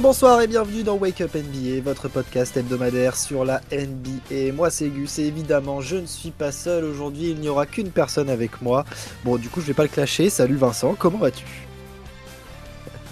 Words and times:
Bonjour, 0.00 0.12
bonsoir 0.12 0.40
et 0.40 0.46
bienvenue 0.46 0.82
dans 0.82 0.96
Wake 0.96 1.20
Up 1.20 1.34
NBA, 1.34 1.82
votre 1.82 2.08
podcast 2.08 2.56
hebdomadaire 2.56 3.18
sur 3.18 3.44
la 3.44 3.60
NBA. 3.70 4.50
Moi 4.54 4.70
c'est 4.70 4.88
Gus 4.88 5.18
et 5.18 5.24
évidemment 5.24 5.82
je 5.82 5.96
ne 5.96 6.06
suis 6.06 6.30
pas 6.30 6.52
seul 6.52 6.84
aujourd'hui, 6.84 7.32
il 7.32 7.38
n'y 7.38 7.50
aura 7.50 7.66
qu'une 7.66 7.90
personne 7.90 8.30
avec 8.30 8.62
moi. 8.62 8.86
Bon 9.24 9.36
du 9.36 9.50
coup 9.50 9.60
je 9.60 9.66
vais 9.66 9.74
pas 9.74 9.82
le 9.82 9.90
clasher, 9.90 10.30
salut 10.30 10.56
Vincent, 10.56 10.94
comment 10.98 11.18
vas-tu? 11.18 11.44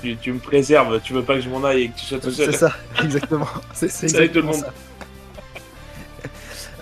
Tu, 0.01 0.33
me 0.33 0.39
préserves, 0.39 0.99
tu 1.03 1.13
veux 1.13 1.23
pas 1.23 1.35
que 1.35 1.43
je 1.43 1.51
m'en 1.51 1.63
aille 1.63 1.83
et 1.83 1.89
que 1.91 1.99
tu 1.99 2.07
sois 2.07 2.21
tout 2.21 2.31
seul? 2.31 2.47
C'est 2.53 2.59
ça, 2.59 2.73
exactement. 3.05 3.49
C'est, 3.75 3.91
Salut 3.91 4.31
tout 4.31 4.41
le 4.41 4.47
monde. 4.47 4.65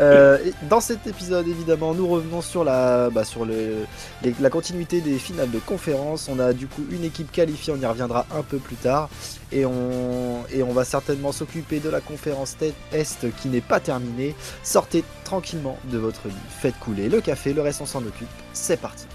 Euh, 0.01 0.39
dans 0.69 0.81
cet 0.81 1.07
épisode, 1.07 1.49
évidemment, 1.49 1.95
nous 1.95 2.07
revenons 2.07 2.43
sur 2.43 2.65
la, 2.65 3.11
bah, 3.11 3.25
sur 3.25 3.47
la 3.47 4.51
continuité 4.51 5.01
des 5.01 5.19
finales 5.19 5.51
de 5.51 5.59
conférence. 5.59 6.29
On 6.31 6.39
a 6.39 6.53
du 6.53 6.67
coup 6.67 6.85
une 6.91 7.05
équipe 7.05 7.33
qualifiée, 7.33 7.73
on 7.77 7.81
y 7.81 7.87
reviendra 7.87 8.27
un 8.35 8.43
peu 8.43 8.59
plus 8.59 8.77
tard. 8.77 9.09
Et 9.53 9.65
on, 9.65 10.45
et 10.53 10.63
on 10.63 10.73
va 10.73 10.85
certainement 10.85 11.33
s'occuper 11.33 11.79
de 11.79 11.89
la 11.89 12.01
conférence 12.01 12.57
Est 12.93 13.27
qui 13.41 13.49
n'est 13.49 13.61
pas 13.61 13.81
terminée. 13.81 14.35
Sortez 14.63 15.05
tranquillement 15.25 15.79
de 15.85 15.99
votre 15.99 16.29
lit, 16.29 16.35
faites 16.49 16.79
couler 16.79 17.09
le 17.09 17.21
café, 17.21 17.53
le 17.53 17.63
reste 17.63 17.81
on 17.81 17.87
s'en 17.87 18.05
occupe. 18.05 18.29
C'est 18.53 18.81
parti. 18.81 19.07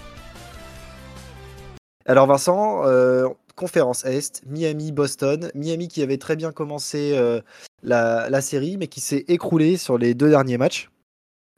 Alors 2.04 2.26
Vincent, 2.26 2.82
euh, 2.84 3.28
conférence 3.54 4.04
Est, 4.04 4.42
Miami, 4.46 4.92
Boston. 4.92 5.50
Miami 5.54 5.88
qui 5.88 6.02
avait 6.02 6.18
très 6.18 6.36
bien 6.36 6.52
commencé 6.52 7.12
euh, 7.16 7.40
la, 7.82 8.40
série, 8.40 8.76
mais 8.76 8.88
qui 8.88 9.00
s'est 9.00 9.24
écroulé 9.28 9.76
sur 9.76 9.98
les 9.98 10.14
deux 10.14 10.30
derniers 10.30 10.58
matchs. 10.58 10.90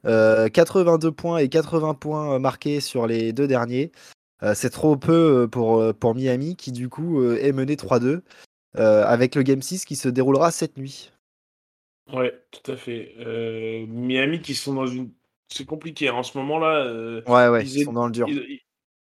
82 0.05 1.09
euh, 1.09 1.11
points 1.13 1.39
et 1.39 1.49
80 1.49 1.95
points 1.95 2.39
marqués 2.39 2.81
sur 2.81 3.07
les 3.07 3.33
deux 3.33 3.47
derniers. 3.47 3.91
c'est 4.55 4.71
trop 4.71 4.97
peu 4.97 5.49
pour, 5.51 5.95
pour 5.95 6.15
Miami, 6.15 6.57
qui 6.57 6.73
du 6.73 6.89
coup 6.89 7.25
est 7.25 7.53
mené 7.53 7.77
3-2, 7.77 8.21
avec 8.75 9.35
le 9.35 9.43
Game 9.43 9.63
6 9.63 9.85
qui 9.85 9.97
se 9.97 10.09
déroulera 10.09 10.51
cette 10.51 10.77
nuit. 10.77 11.11
Ouais, 12.13 12.39
tout 12.51 12.71
à 12.71 12.77
fait. 12.77 13.15
Miami 13.89 14.41
qui 14.41 14.55
sont 14.55 14.75
dans 14.75 14.87
une... 14.87 15.11
C'est 15.49 15.65
compliqué 15.65 16.09
hein. 16.09 16.15
en 16.15 16.23
ce 16.23 16.37
moment-là. 16.39 17.23
ouais, 17.27 17.49
ouais, 17.49 17.65
ils, 17.65 17.85
sont 17.85 17.93
dans 17.93 18.07
le 18.07 18.13
dur. 18.13 18.29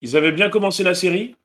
Ils, 0.00 0.16
avaient 0.16 0.32
bien 0.32 0.48
commencé 0.48 0.82
la 0.82 0.94
série. 0.94 1.36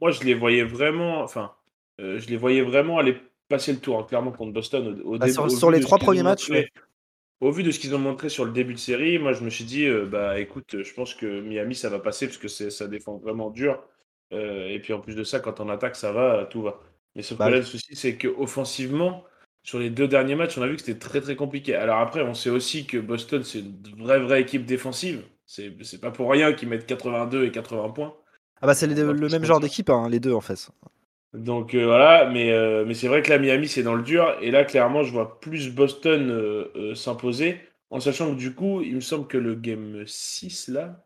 Moi, 0.00 0.10
je 0.10 0.22
les 0.22 0.34
voyais 0.34 0.64
vraiment, 0.64 1.22
enfin, 1.22 1.52
euh, 2.00 2.18
je 2.18 2.28
les 2.28 2.36
voyais 2.36 2.62
vraiment 2.62 2.98
aller 2.98 3.16
passer 3.48 3.72
le 3.72 3.78
tour, 3.78 3.98
hein, 3.98 4.06
clairement, 4.08 4.32
contre 4.32 4.52
Boston. 4.52 5.00
Au, 5.04 5.18
bah, 5.18 5.28
sur, 5.28 5.70
les 5.70 5.80
trois 5.80 5.98
premiers 5.98 6.22
matchs, 6.22 6.50
Au 7.40 7.50
vu 7.50 7.62
de 7.62 7.70
ce 7.70 7.78
qu'ils 7.78 7.94
ont 7.94 7.98
montré 7.98 8.28
sur 8.28 8.44
le 8.44 8.52
début 8.52 8.74
de 8.74 8.78
série, 8.78 9.18
moi, 9.18 9.32
je 9.32 9.44
me 9.44 9.50
suis 9.50 9.64
dit, 9.64 9.86
euh, 9.86 10.06
bah, 10.06 10.40
écoute, 10.40 10.82
je 10.82 10.94
pense 10.94 11.14
que 11.14 11.40
Miami, 11.40 11.74
ça 11.74 11.90
va 11.90 11.98
passer 11.98 12.26
parce 12.26 12.38
que 12.38 12.48
ça 12.48 12.86
défend 12.86 13.18
vraiment 13.18 13.50
dur. 13.50 13.82
Euh, 14.32 14.68
et 14.68 14.80
puis, 14.80 14.92
en 14.92 15.00
plus 15.00 15.14
de 15.14 15.24
ça, 15.24 15.40
quand 15.40 15.60
on 15.60 15.68
attaque, 15.68 15.96
ça 15.96 16.12
va, 16.12 16.46
tout 16.46 16.62
va. 16.62 16.80
Mais 17.14 17.22
ce 17.22 17.34
bah 17.34 17.50
le 17.50 17.62
souci, 17.62 17.94
c'est 17.94 18.16
qu'offensivement, 18.16 19.24
sur 19.62 19.78
les 19.78 19.90
deux 19.90 20.08
derniers 20.08 20.34
matchs, 20.34 20.56
on 20.58 20.62
a 20.62 20.66
vu 20.66 20.76
que 20.76 20.82
c'était 20.82 20.98
très 20.98 21.20
très 21.20 21.36
compliqué. 21.36 21.74
Alors 21.74 21.98
après, 21.98 22.22
on 22.22 22.34
sait 22.34 22.50
aussi 22.50 22.86
que 22.86 22.96
Boston, 22.96 23.44
c'est 23.44 23.60
une 23.60 24.02
vraie 24.02 24.18
vraie 24.18 24.40
équipe 24.40 24.64
défensive. 24.64 25.22
C'est 25.44 26.00
pas 26.00 26.10
pour 26.10 26.30
rien 26.30 26.54
qu'ils 26.54 26.68
mettent 26.68 26.86
82 26.86 27.44
et 27.44 27.50
80 27.50 27.90
points. 27.90 28.16
Ah 28.62 28.68
bah 28.68 28.74
c'est 28.74 28.86
le 28.86 29.28
même 29.28 29.44
genre 29.44 29.58
d'équipe, 29.58 29.90
hein, 29.90 30.08
les 30.08 30.20
deux 30.20 30.32
en 30.32 30.40
fait. 30.40 30.70
Donc 31.34 31.74
euh, 31.74 31.84
voilà, 31.84 32.28
mais, 32.30 32.52
euh, 32.52 32.84
mais 32.86 32.94
c'est 32.94 33.08
vrai 33.08 33.22
que 33.22 33.30
la 33.30 33.38
Miami 33.38 33.66
c'est 33.66 33.82
dans 33.82 33.94
le 33.94 34.02
dur, 34.02 34.36
et 34.40 34.50
là 34.50 34.64
clairement 34.64 35.02
je 35.02 35.10
vois 35.10 35.40
plus 35.40 35.70
Boston 35.70 36.30
euh, 36.30 36.94
s'imposer, 36.94 37.60
en 37.90 37.98
sachant 38.00 38.32
que 38.32 38.38
du 38.38 38.54
coup 38.54 38.82
il 38.82 38.94
me 38.94 39.00
semble 39.00 39.26
que 39.26 39.38
le 39.38 39.56
game 39.56 40.04
6 40.06 40.68
là, 40.68 41.04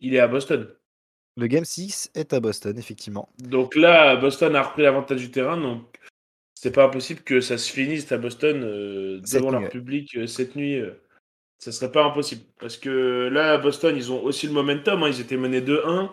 il 0.00 0.14
est 0.14 0.20
à 0.20 0.28
Boston. 0.28 0.68
Le 1.38 1.46
game 1.48 1.64
6 1.64 2.12
est 2.14 2.32
à 2.32 2.40
Boston, 2.40 2.78
effectivement. 2.78 3.28
Donc 3.38 3.74
là, 3.74 4.16
Boston 4.16 4.54
a 4.54 4.62
repris 4.62 4.82
l'avantage 4.82 5.20
du 5.20 5.30
terrain, 5.30 5.60
donc 5.60 5.98
c'est 6.54 6.70
pas 6.70 6.84
impossible 6.84 7.22
que 7.22 7.40
ça 7.40 7.58
se 7.58 7.72
finisse 7.72 8.10
à 8.12 8.18
Boston 8.18 8.60
devant 8.60 9.50
leur 9.50 9.68
public 9.68 10.16
cette 10.28 10.56
nuit. 10.56 10.80
ça 11.58 11.72
serait 11.72 11.92
pas 11.92 12.04
impossible. 12.04 12.42
Parce 12.58 12.78
que 12.78 13.28
là, 13.32 13.58
Boston, 13.58 13.94
ils 13.96 14.12
ont 14.12 14.22
aussi 14.22 14.46
le 14.46 14.52
momentum, 14.54 15.02
hein, 15.02 15.08
ils 15.08 15.20
étaient 15.20 15.36
menés 15.36 15.60
2-1. 15.60 16.10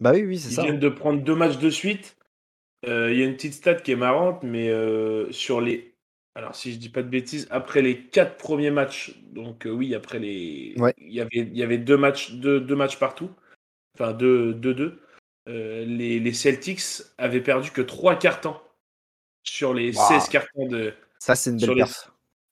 Bah 0.00 0.12
oui, 0.12 0.22
oui, 0.24 0.38
c'est 0.38 0.50
ça. 0.50 0.62
Ils 0.62 0.66
viennent 0.66 0.80
de 0.80 0.88
prendre 0.88 1.22
deux 1.22 1.34
matchs 1.34 1.58
de 1.58 1.70
suite. 1.70 2.16
Euh, 2.86 3.12
il 3.12 3.18
y 3.18 3.22
a 3.22 3.26
une 3.26 3.34
petite 3.34 3.54
stat 3.54 3.76
qui 3.76 3.92
est 3.92 3.96
marrante, 3.96 4.42
mais 4.42 4.68
euh, 4.68 5.30
sur 5.32 5.60
les. 5.60 5.94
Alors, 6.34 6.54
si 6.54 6.72
je 6.72 6.78
dis 6.78 6.90
pas 6.90 7.02
de 7.02 7.08
bêtises, 7.08 7.48
après 7.50 7.80
les 7.80 8.02
quatre 8.02 8.36
premiers 8.36 8.70
matchs, 8.70 9.14
donc 9.32 9.66
euh, 9.66 9.70
oui, 9.70 9.94
après 9.94 10.18
les. 10.18 10.74
Il, 10.98 11.12
y 11.12 11.20
avait, 11.20 11.28
il 11.32 11.56
y 11.56 11.62
avait 11.62 11.78
deux 11.78 11.96
matchs, 11.96 12.32
deux, 12.32 12.60
deux 12.60 12.76
matchs 12.76 12.98
partout. 12.98 13.30
Enfin, 13.94 14.12
deux, 14.12 14.52
deux, 14.52 14.74
deux. 14.74 15.00
les, 15.46 16.20
les, 16.20 16.32
Celtics 16.34 17.02
avaient 17.16 17.40
perdu 17.40 17.70
que 17.70 17.80
trois 17.80 18.16
cartons 18.16 18.56
sur 19.42 19.72
les 19.72 19.94
16 19.94 20.28
cartons 20.28 20.66
de. 20.66 20.92
Ça, 21.18 21.34
c'est 21.34 21.50
une 21.50 21.56
belle 21.56 21.86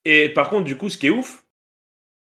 Et 0.07 0.31
par 0.31 0.49
contre, 0.49 0.65
du 0.65 0.79
coup, 0.79 0.89
ce 0.89 0.97
qui 0.97 1.09
est 1.09 1.11
ouf, 1.11 1.45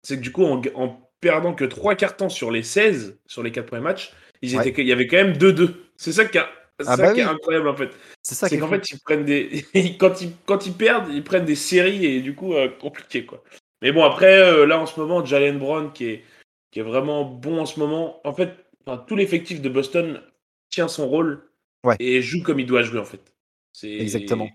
c'est 0.03 0.17
que 0.17 0.23
du 0.23 0.31
coup, 0.31 0.45
en, 0.45 0.61
en 0.75 1.11
perdant 1.21 1.55
que 1.55 1.65
trois 1.65 1.95
cartons 1.95 2.29
sur 2.29 2.51
les 2.51 2.63
16, 2.63 3.19
sur 3.27 3.43
les 3.43 3.51
quatre 3.51 3.67
premiers 3.67 3.83
matchs, 3.83 4.13
il 4.43 4.51
y 4.51 4.93
avait 4.93 5.07
quand 5.07 5.17
même 5.17 5.33
2-2. 5.33 5.75
C'est 5.97 6.13
ça 6.13 6.25
qui, 6.25 6.39
ah 6.87 6.97
bah 6.97 7.13
est 7.15 7.23
incroyable 7.23 7.69
en 7.69 7.77
fait. 7.77 7.91
C'est 8.23 8.35
ça 8.35 8.49
qu'en 8.49 8.69
fait 8.69 8.91
ils 8.91 9.01
prennent 9.01 9.25
des 9.25 9.65
quand 9.99 10.21
ils 10.21 10.33
quand 10.47 10.67
ils 10.67 10.73
perdent, 10.73 11.13
ils 11.13 11.25
prennent 11.25 11.45
des 11.45 11.57
séries 11.57 12.07
et 12.07 12.21
du 12.21 12.35
coup 12.35 12.55
euh, 12.55 12.69
compliqué 12.69 13.27
quoi. 13.27 13.43
Mais 13.83 13.91
bon 13.91 14.05
après 14.05 14.39
euh, 14.39 14.65
là 14.65 14.79
en 14.79 14.87
ce 14.87 14.99
moment 15.01 15.25
Jalen 15.25 15.59
Brown 15.59 15.93
qui 15.93 16.07
est 16.07 16.25
qui 16.71 16.81
est 16.81 16.85
vraiment 16.85 17.25
bon 17.25 17.61
en 17.61 17.67
ce 17.67 17.81
moment. 17.81 18.21
En 18.25 18.33
fait, 18.33 18.53
tout 19.07 19.17
l'effectif 19.17 19.61
de 19.61 19.69
Boston 19.69 20.23
tient 20.71 20.89
son 20.89 21.09
rôle 21.09 21.49
et 21.99 22.23
joue 22.23 22.43
comme 22.43 22.61
il 22.61 22.67
doit 22.67 22.83
jouer 22.83 23.01
en 23.01 23.05
fait. 23.05 23.35
Exactement. 23.83 24.49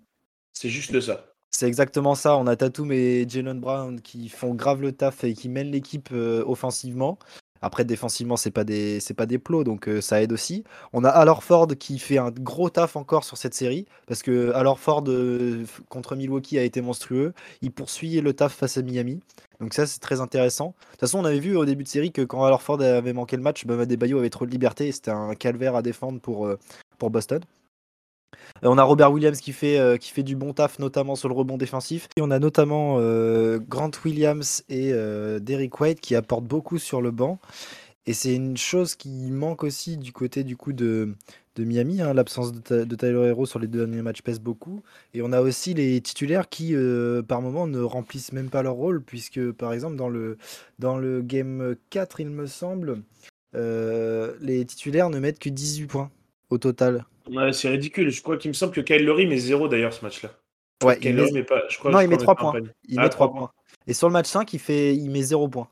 C'est 0.53 0.69
juste 0.69 0.99
ça. 1.01 1.33
C'est 1.49 1.67
exactement 1.67 2.15
ça. 2.15 2.37
On 2.37 2.47
a 2.47 2.55
Tatum 2.55 2.91
et 2.91 3.27
Jalen 3.27 3.59
Brown 3.59 4.01
qui 4.01 4.29
font 4.29 4.55
grave 4.55 4.81
le 4.81 4.91
taf 4.91 5.23
et 5.23 5.33
qui 5.33 5.49
mènent 5.49 5.71
l'équipe 5.71 6.09
euh, 6.11 6.43
offensivement. 6.45 7.19
Après, 7.63 7.85
défensivement, 7.85 8.35
c'est 8.35 8.51
pas 8.51 8.65
des 8.65 8.99
pas 9.15 9.25
des 9.25 9.39
plots, 9.39 9.63
donc 9.63 9.87
euh, 9.87 10.01
ça 10.01 10.21
aide 10.21 10.33
aussi. 10.33 10.65
On 10.91 11.05
a 11.05 11.09
Alorford 11.09 11.67
qui 11.79 11.97
fait 11.97 12.17
un 12.17 12.29
gros 12.29 12.69
taf 12.69 12.97
encore 12.97 13.23
sur 13.23 13.37
cette 13.37 13.53
série 13.53 13.85
parce 14.05 14.21
que 14.21 14.51
Alorford 14.51 15.05
euh, 15.07 15.63
contre 15.87 16.17
Milwaukee 16.17 16.57
a 16.59 16.63
été 16.63 16.81
monstrueux. 16.81 17.33
Il 17.61 17.71
poursuit 17.71 18.19
le 18.19 18.33
taf 18.33 18.53
face 18.53 18.77
à 18.77 18.81
Miami. 18.81 19.21
Donc 19.61 19.73
ça, 19.73 19.85
c'est 19.85 20.01
très 20.01 20.19
intéressant. 20.19 20.75
De 20.77 20.91
toute 20.91 20.99
façon, 20.99 21.19
on 21.19 21.25
avait 21.25 21.39
vu 21.39 21.55
au 21.55 21.63
début 21.63 21.83
de 21.85 21.87
série 21.87 22.11
que 22.11 22.21
quand 22.21 22.43
Alorford 22.43 22.81
avait 22.81 23.13
manqué 23.13 23.37
le 23.37 23.43
match, 23.43 23.65
Bama 23.65 23.85
Bayo 23.85 24.19
avait 24.19 24.29
trop 24.29 24.45
de 24.45 24.51
liberté 24.51 24.89
et 24.89 24.91
c'était 24.91 25.11
un 25.11 25.33
calvaire 25.33 25.77
à 25.77 25.81
défendre 25.81 26.19
pour, 26.19 26.45
euh, 26.45 26.59
pour 26.97 27.11
Boston. 27.11 27.39
Euh, 28.63 28.69
on 28.69 28.77
a 28.77 28.83
Robert 28.83 29.11
Williams 29.11 29.39
qui 29.39 29.53
fait, 29.53 29.77
euh, 29.77 29.97
qui 29.97 30.11
fait 30.11 30.23
du 30.23 30.35
bon 30.35 30.53
taf, 30.53 30.79
notamment 30.79 31.15
sur 31.15 31.29
le 31.29 31.35
rebond 31.35 31.57
défensif. 31.57 32.07
On 32.19 32.31
a 32.31 32.39
notamment 32.39 32.97
euh, 32.99 33.59
Grant 33.59 33.91
Williams 34.05 34.63
et 34.69 34.93
Derrick 35.41 35.79
White 35.79 36.01
qui 36.01 36.15
apportent 36.15 36.45
beaucoup 36.45 36.77
sur 36.77 37.01
le 37.01 37.11
banc. 37.11 37.39
Et 38.05 38.13
c'est 38.13 38.35
une 38.35 38.57
chose 38.57 38.95
qui 38.95 39.31
manque 39.31 39.63
aussi 39.63 39.95
du 39.95 40.11
côté 40.11 40.43
du 40.43 40.57
coup 40.57 40.73
de, 40.73 41.15
Miami. 41.57 42.01
Hein. 42.01 42.13
L'absence 42.13 42.51
de, 42.51 42.83
de, 42.83 42.95
Tyler 42.95 43.29
Hero 43.29 43.45
sur 43.45 43.59
les 43.59 43.67
deux 43.67 43.85
derniers 43.85 44.01
matchs 44.01 44.21
pèse 44.21 44.41
beaucoup. 44.41 44.83
Et 45.13 45.21
on 45.21 45.31
a 45.31 45.39
aussi 45.39 45.73
les 45.73 46.01
titulaires 46.01 46.49
qui, 46.49 46.75
par 47.27 47.41
moment, 47.41 47.65
ne 47.65 47.79
remplissent 47.79 48.33
même 48.33 48.49
pas 48.49 48.61
leur 48.61 48.73
rôle, 48.73 49.01
puisque 49.01 49.51
par 49.51 49.71
exemple 49.71 49.95
dans 49.95 50.09
le, 50.09 50.37
dans 50.79 50.97
le 50.97 51.21
game 51.21 51.75
4, 51.91 52.19
il 52.19 52.29
me 52.29 52.45
semble, 52.45 53.03
les 53.53 54.65
titulaires 54.65 55.09
ne 55.09 55.19
mettent 55.19 55.39
que 55.39 55.49
18 55.49 55.87
points 55.87 56.11
au 56.49 56.57
total. 56.57 57.05
Ouais, 57.29 57.53
c'est 57.53 57.69
ridicule. 57.69 58.09
Je 58.09 58.21
crois 58.21 58.37
qu'il 58.37 58.49
me 58.49 58.53
semble 58.53 58.73
que 58.73 58.81
Kyle 58.81 59.05
Lowry 59.05 59.27
met 59.27 59.37
0 59.37 59.67
d'ailleurs 59.67 59.93
ce 59.93 60.03
match-là. 60.03 60.29
Ouais, 60.83 60.97
il 61.01 61.15
met... 61.15 61.43
pas, 61.43 61.61
je 61.69 61.77
crois, 61.77 61.91
non, 61.91 62.01
il 62.01 62.09
met 62.09 62.17
3 62.17 62.35
points. 62.35 62.53
Il 62.87 62.99
met 62.99 63.09
3 63.09 63.27
ah, 63.27 63.37
points. 63.37 63.51
Et 63.87 63.93
sur 63.93 64.07
le 64.07 64.13
match 64.13 64.27
5, 64.27 64.51
il, 64.53 64.59
fait... 64.59 64.95
il 64.95 65.09
met 65.09 65.21
0 65.21 65.47
points. 65.47 65.69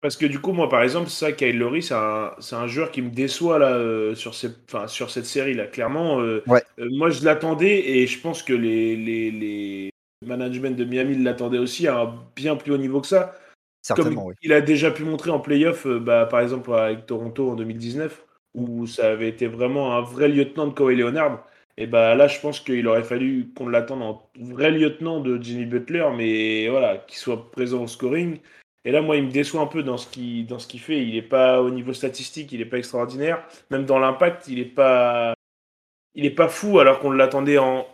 Parce 0.00 0.16
que 0.16 0.26
du 0.26 0.38
coup, 0.38 0.52
moi, 0.52 0.68
par 0.68 0.82
exemple, 0.82 1.08
ça, 1.08 1.32
Kyle 1.32 1.56
Lowry, 1.56 1.82
c'est 1.82 1.94
un, 1.94 2.32
un, 2.52 2.66
joueur 2.66 2.90
qui 2.90 3.00
me 3.00 3.08
déçoit 3.08 3.58
là, 3.58 3.70
euh, 3.70 4.14
sur, 4.14 4.34
ces, 4.34 4.50
sur 4.86 5.10
cette 5.10 5.24
série-là. 5.24 5.66
Clairement, 5.66 6.20
euh, 6.20 6.42
ouais. 6.46 6.62
euh, 6.78 6.88
moi, 6.90 7.08
je 7.08 7.24
l'attendais 7.24 7.88
et 7.88 8.06
je 8.06 8.20
pense 8.20 8.42
que 8.42 8.52
les, 8.52 8.96
les, 8.96 9.30
les 9.30 9.90
management 10.26 10.76
de 10.76 10.84
Miami 10.84 11.16
l'attendaient 11.16 11.58
aussi 11.58 11.88
à 11.88 12.00
un 12.00 12.14
bien 12.36 12.56
plus 12.56 12.72
haut 12.72 12.78
niveau 12.78 13.00
que 13.00 13.06
ça. 13.06 13.34
Certainement, 13.80 14.22
Comme 14.22 14.28
oui. 14.30 14.34
il 14.42 14.52
a 14.52 14.60
déjà 14.60 14.90
pu 14.90 15.04
montrer 15.04 15.30
en 15.30 15.40
playoff, 15.40 15.86
bah, 15.86 16.26
par 16.26 16.40
exemple, 16.40 16.74
avec 16.74 17.06
Toronto 17.06 17.50
en 17.50 17.54
2019 17.54 18.23
où 18.54 18.86
ça 18.86 19.10
avait 19.10 19.28
été 19.28 19.46
vraiment 19.46 19.96
un 19.96 20.02
vrai 20.02 20.28
lieutenant 20.28 20.68
de 20.68 20.74
Kawhi 20.74 20.96
Leonard. 20.96 21.44
Et 21.76 21.86
bah 21.86 22.14
là, 22.14 22.28
je 22.28 22.40
pense 22.40 22.60
qu'il 22.60 22.86
aurait 22.86 23.02
fallu 23.02 23.52
qu'on 23.56 23.68
l'attende 23.68 24.02
en 24.02 24.30
vrai 24.36 24.70
lieutenant 24.70 25.20
de 25.20 25.42
Jimmy 25.42 25.66
Butler, 25.66 26.08
mais 26.16 26.68
voilà, 26.68 26.98
qu'il 26.98 27.18
soit 27.18 27.50
présent 27.50 27.82
au 27.82 27.86
scoring. 27.88 28.40
Et 28.84 28.92
là, 28.92 29.02
moi, 29.02 29.16
il 29.16 29.24
me 29.24 29.30
déçoit 29.30 29.62
un 29.62 29.66
peu 29.66 29.82
dans 29.82 29.96
ce 29.96 30.06
qu'il 30.08 30.46
dans 30.46 30.58
ce 30.58 30.68
qu'il 30.68 30.80
fait. 30.80 31.02
Il 31.02 31.14
n'est 31.14 31.22
pas 31.22 31.62
au 31.62 31.70
niveau 31.70 31.92
statistique, 31.92 32.52
il 32.52 32.58
n'est 32.60 32.66
pas 32.66 32.78
extraordinaire. 32.78 33.46
Même 33.70 33.86
dans 33.86 33.98
l'impact, 33.98 34.48
il 34.48 34.56
n'est 34.58 34.64
pas 34.66 35.34
il 36.14 36.24
est 36.26 36.30
pas 36.30 36.48
fou 36.48 36.78
alors 36.80 37.00
qu'on 37.00 37.10
l'attendait 37.12 37.58
en 37.58 37.86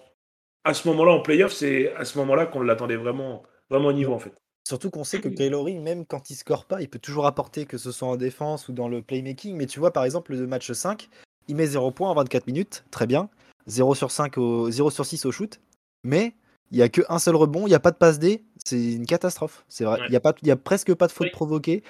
à 0.65 0.75
ce 0.75 0.89
moment-là 0.89 1.13
en 1.13 1.21
playoff. 1.23 1.53
C'est 1.53 1.95
à 1.97 2.05
ce 2.05 2.19
moment-là 2.19 2.47
qu'on 2.47 2.63
l'attendait 2.63 2.97
vraiment 2.97 3.45
vraiment 3.71 3.89
au 3.89 3.93
niveau 3.93 4.15
en 4.15 4.19
fait. 4.19 4.35
Surtout 4.67 4.91
qu'on 4.91 5.05
sait 5.05 5.21
que 5.21 5.29
Kylori, 5.29 5.79
même 5.79 6.07
quand 6.07 6.31
il 6.31 6.37
score 6.37 6.65
pas, 6.65 6.81
il 6.81 6.89
peut 6.89 6.99
toujours 6.99 7.27
apporter, 7.27 7.67
que 7.67 7.79
ce 7.79 7.91
soit 7.93 8.09
en 8.09 8.17
défense 8.17 8.69
ou 8.69 8.73
dans 8.73 8.89
le 8.89 9.03
playmaking. 9.03 9.57
Mais 9.57 9.67
tu 9.67 9.81
vois, 9.81 9.93
par 9.93 10.05
exemple, 10.05 10.33
le 10.35 10.47
match 10.47 10.71
5, 10.71 11.09
il 11.49 11.57
met 11.57 11.67
0 11.67 11.91
points 11.91 12.11
en 12.11 12.15
24 12.15 12.47
minutes, 12.47 12.85
très 12.91 13.07
bien. 13.07 13.29
0 13.67 13.95
sur 13.95 14.11
5 14.11 14.39
au 14.39 14.71
0 14.71 14.91
sur 14.91 15.05
6 15.05 15.27
au 15.27 15.33
shoot, 15.33 15.61
mais 16.05 16.35
il 16.71 16.79
y 16.79 16.83
a 16.83 16.89
qu'un 16.89 17.19
seul 17.19 17.37
rebond, 17.37 17.67
il 17.67 17.71
n'y 17.71 17.75
a 17.75 17.81
pas 17.81 17.91
de 17.91 17.97
passe 17.97 18.19
D, 18.19 18.45
c'est 18.65 18.93
une 18.93 19.07
catastrophe. 19.07 19.65
C'est 19.69 19.85
vrai, 19.85 20.01
il 20.07 20.13
y 20.13 20.17
a 20.17 20.21
pas, 20.21 20.35
il 20.43 20.49
y 20.49 20.51
a 20.51 20.57
presque 20.57 20.95
pas 20.95 21.07
de 21.07 21.13
faute 21.13 21.27
Oui. 21.27 21.31
provoquée. 21.31 21.83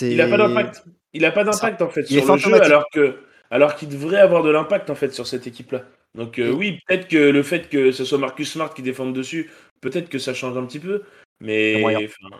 Il 0.00 0.16
n'a 0.16 0.26
pas 0.26 0.36
d'impact. 0.36 0.84
Il 1.12 1.22
n'a 1.22 1.30
pas 1.30 1.44
d'impact 1.44 1.82
en 1.82 1.88
fait 1.88 2.10
Il 2.10 2.22
sur 2.22 2.34
le 2.34 2.40
jeu, 2.40 2.62
alors 2.62 2.84
que 2.92 3.20
alors 3.50 3.76
qu'il 3.76 3.88
devrait 3.88 4.18
avoir 4.18 4.42
de 4.42 4.50
l'impact 4.50 4.90
en 4.90 4.94
fait 4.94 5.12
sur 5.14 5.26
cette 5.26 5.46
équipe-là. 5.46 5.84
Donc 6.14 6.38
euh, 6.38 6.50
oui, 6.50 6.78
peut-être 6.86 7.08
que 7.08 7.16
le 7.16 7.42
fait 7.42 7.68
que 7.68 7.92
ce 7.92 8.04
soit 8.04 8.18
Marcus 8.18 8.52
Smart 8.52 8.72
qui 8.72 8.82
défende 8.82 9.14
dessus, 9.14 9.50
peut-être 9.80 10.08
que 10.08 10.18
ça 10.18 10.34
change 10.34 10.56
un 10.56 10.64
petit 10.64 10.80
peu, 10.80 11.02
mais 11.40 11.72
Il 11.72 11.74
y 11.74 11.76
a 11.76 11.80
moyen. 11.80 11.98
enfin, 12.04 12.36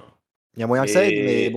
Il 0.56 0.60
y 0.60 0.62
a 0.62 0.66
moyen 0.66 0.84
que 0.84 0.90
ça 0.90 1.06
aide, 1.06 1.14
mais- 1.24 1.50
bon. 1.50 1.56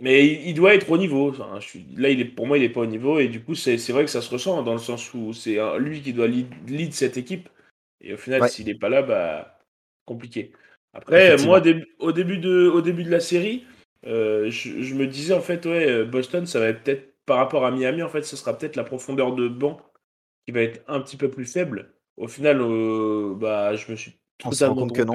mais 0.00 0.26
il 0.26 0.54
doit 0.54 0.74
être 0.74 0.90
au 0.90 0.98
niveau. 0.98 1.30
Enfin, 1.30 1.58
je 1.60 1.66
suis... 1.66 1.86
Là, 1.96 2.10
il 2.10 2.20
est, 2.20 2.24
pour 2.24 2.46
moi, 2.46 2.58
il 2.58 2.62
n'est 2.62 2.68
pas 2.68 2.80
au 2.80 2.86
niveau. 2.86 3.18
Et 3.18 3.28
du 3.28 3.42
coup, 3.42 3.54
c'est 3.54 3.76
vrai 3.90 4.04
que 4.04 4.10
ça 4.10 4.22
se 4.22 4.30
ressent 4.30 4.62
dans 4.62 4.72
le 4.72 4.78
sens 4.78 5.12
où 5.14 5.32
c'est 5.32 5.58
lui 5.78 6.00
qui 6.02 6.12
doit 6.12 6.26
lead, 6.28 6.48
lead 6.68 6.92
cette 6.92 7.16
équipe. 7.16 7.48
Et 8.00 8.14
au 8.14 8.16
final, 8.16 8.42
Ouais. 8.42 8.48
s'il 8.48 8.66
n'est 8.66 8.74
pas 8.78 8.88
là, 8.88 9.02
bah, 9.02 9.58
compliqué. 10.04 10.52
Après, 10.94 11.26
Effectivement. 11.26 11.50
moi, 11.52 11.60
dé- 11.60 11.84
au, 11.98 12.12
début 12.12 12.38
de, 12.38 12.68
au 12.68 12.80
début 12.80 13.02
de 13.04 13.10
la 13.10 13.20
série, 13.20 13.64
euh, 14.06 14.50
je, 14.50 14.80
je 14.82 14.94
me 14.94 15.06
disais, 15.06 15.34
en 15.34 15.40
fait, 15.40 15.66
ouais, 15.66 15.88
euh, 15.88 16.04
Boston, 16.04 16.46
ça 16.46 16.60
va 16.60 16.68
être 16.68 16.82
peut-être, 16.82 17.14
par 17.26 17.36
rapport 17.38 17.66
à 17.66 17.70
Miami, 17.70 18.02
en 18.02 18.08
fait, 18.08 18.22
ce 18.22 18.36
sera 18.36 18.56
peut-être 18.56 18.76
la 18.76 18.84
profondeur 18.84 19.34
de 19.34 19.48
banc 19.48 19.80
qui 20.46 20.52
va 20.52 20.62
être 20.62 20.82
un 20.88 21.00
petit 21.00 21.16
peu 21.16 21.28
plus 21.28 21.44
faible. 21.44 21.92
Au 22.16 22.26
final, 22.28 22.60
euh, 22.62 23.34
bah, 23.36 23.74
je 23.76 23.90
me 23.90 23.96
suis 23.96 24.18
totalement 24.38 24.74
compte 24.76 24.94
que 24.96 25.02
non. 25.02 25.14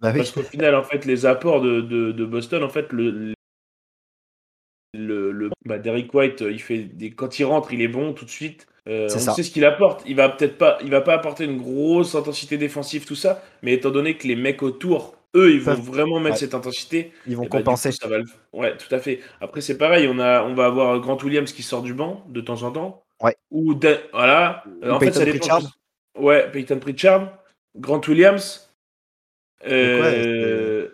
Bah 0.00 0.10
oui. 0.12 0.18
Parce 0.18 0.32
qu'au 0.32 0.42
final, 0.42 0.74
en 0.74 0.82
fait, 0.82 1.04
les 1.04 1.26
apports 1.26 1.60
de, 1.60 1.80
de, 1.80 2.12
de 2.12 2.24
Boston, 2.24 2.62
en 2.62 2.68
fait, 2.70 2.90
le, 2.92 3.34
le, 4.94 5.30
le 5.32 5.50
bah, 5.64 5.78
Derrick 5.78 6.12
White, 6.12 6.42
euh, 6.42 6.52
il 6.52 6.60
fait 6.60 6.78
des, 6.78 7.10
quand 7.10 7.38
il 7.38 7.44
rentre, 7.44 7.72
il 7.72 7.82
est 7.82 7.88
bon 7.88 8.12
tout 8.12 8.24
de 8.24 8.30
suite. 8.30 8.66
Euh, 8.88 9.08
C'est 9.08 9.16
on 9.16 9.20
ça. 9.20 9.32
sait 9.34 9.42
ce 9.42 9.50
qu'il 9.50 9.64
apporte. 9.64 10.02
Il 10.06 10.16
va 10.16 10.28
peut-être 10.30 10.56
pas, 10.58 10.78
il 10.82 10.90
va 10.90 11.00
pas 11.00 11.14
apporter 11.14 11.44
une 11.44 11.58
grosse 11.58 12.14
intensité 12.14 12.56
défensive, 12.58 13.04
tout 13.04 13.14
ça. 13.14 13.42
Mais 13.62 13.74
étant 13.74 13.90
donné 13.90 14.16
que 14.16 14.26
les 14.26 14.36
mecs 14.36 14.62
autour, 14.62 15.16
eux, 15.36 15.52
ils 15.52 15.60
vont 15.60 15.74
Peuvent- 15.76 15.84
vraiment 15.84 16.18
mettre 16.18 16.36
ouais. 16.36 16.40
cette 16.40 16.54
intensité. 16.54 17.12
Ils 17.26 17.36
vont 17.36 17.44
eh 17.44 17.48
ben, 17.48 17.58
compenser. 17.58 17.90
coup, 17.90 17.96
ça 18.00 18.08
va 18.08 18.18
le- 18.18 18.24
Ouais, 18.52 18.76
tout 18.76 18.92
à 18.92 18.98
fait. 18.98 19.20
Après, 19.40 19.60
c'est 19.60 19.76
pareil. 19.78 20.08
On 20.10 20.18
a, 20.18 20.42
on 20.42 20.54
va 20.54 20.66
avoir 20.66 20.98
Grant 21.00 21.18
Williams 21.22 21.52
qui 21.52 21.62
sort 21.62 21.82
du 21.82 21.94
banc 21.94 22.24
de 22.28 22.40
temps 22.40 22.62
en 22.62 22.72
temps. 22.72 23.04
Ouais. 23.22 23.36
Ou 23.50 23.78
voilà. 24.12 24.64
Ou 24.82 24.88
en 24.90 24.98
fait, 24.98 25.06
Peyton 25.06 25.18
ça 25.18 25.24
dépend. 25.26 25.38
Pritchard. 25.38 25.78
Ouais, 26.18 26.50
Peyton 26.50 26.78
Pritchard, 26.80 27.32
Grant 27.76 28.00
Williams, 28.08 28.69
euh, 29.66 30.88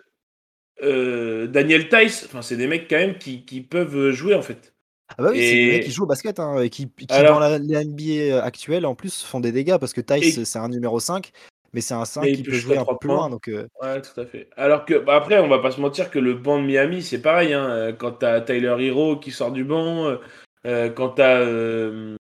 euh, 0.83 1.47
Daniel 1.47 1.89
Tice. 1.89 2.25
Enfin, 2.25 2.41
c'est 2.41 2.57
des 2.57 2.67
mecs 2.67 2.89
quand 2.89 2.97
même 2.97 3.17
qui, 3.17 3.45
qui 3.45 3.61
peuvent 3.61 4.11
jouer 4.11 4.35
en 4.35 4.41
fait. 4.41 4.73
Ah 5.17 5.23
bah 5.23 5.29
oui, 5.31 5.39
c'est 5.39 5.55
des 5.55 5.71
mecs 5.71 5.83
qui 5.85 5.91
jouent 5.91 6.03
au 6.03 6.07
basket, 6.07 6.37
hein, 6.39 6.59
et 6.59 6.69
qui, 6.69 6.89
qui 6.89 7.05
Alors- 7.09 7.35
dans 7.35 7.39
la, 7.39 7.57
la 7.59 7.83
NBA 7.85 8.43
actuelle, 8.43 8.85
en 8.85 8.93
plus, 8.93 9.23
font 9.23 9.39
des 9.39 9.53
dégâts, 9.53 9.77
parce 9.77 9.93
que 9.93 10.01
Tice, 10.01 10.37
Et- 10.37 10.43
c'est 10.45 10.59
un 10.59 10.67
numéro 10.67 10.99
5, 10.99 11.31
mais 11.71 11.79
c'est 11.79 11.93
un 11.93 12.03
5 12.03 12.23
Mais 12.23 12.31
il 12.31 12.37
qui 12.37 12.43
peut 12.43 12.51
jouer 12.51 12.75
un 12.75 12.79
peu 12.81 12.85
trois 12.87 12.99
plus 12.99 13.07
loin, 13.07 13.29
donc... 13.29 13.47
euh, 13.47 13.67
Ouais, 13.81 14.01
tout 14.01 14.19
à 14.19 14.25
fait. 14.25 14.49
Alors 14.57 14.83
que, 14.83 14.95
bah, 14.95 15.15
après, 15.15 15.39
on 15.39 15.47
va 15.47 15.59
pas 15.59 15.71
se 15.71 15.79
mentir 15.79 16.11
que 16.11 16.19
le 16.19 16.33
banc 16.33 16.59
de 16.61 16.65
Miami, 16.65 17.01
c'est 17.01 17.21
pareil. 17.21 17.53
Hein. 17.53 17.69
Euh, 17.69 17.93
Quand 17.93 18.11
t'as 18.11 18.41
Tyler 18.41 18.75
Hero 18.79 19.15
qui 19.15 19.31
sort 19.31 19.53
du 19.53 19.63
banc, 19.63 20.07
euh, 20.07 20.17
euh, 20.65 20.89
quand 20.89 21.09
t'as 21.11 21.39
euh, 21.39 22.17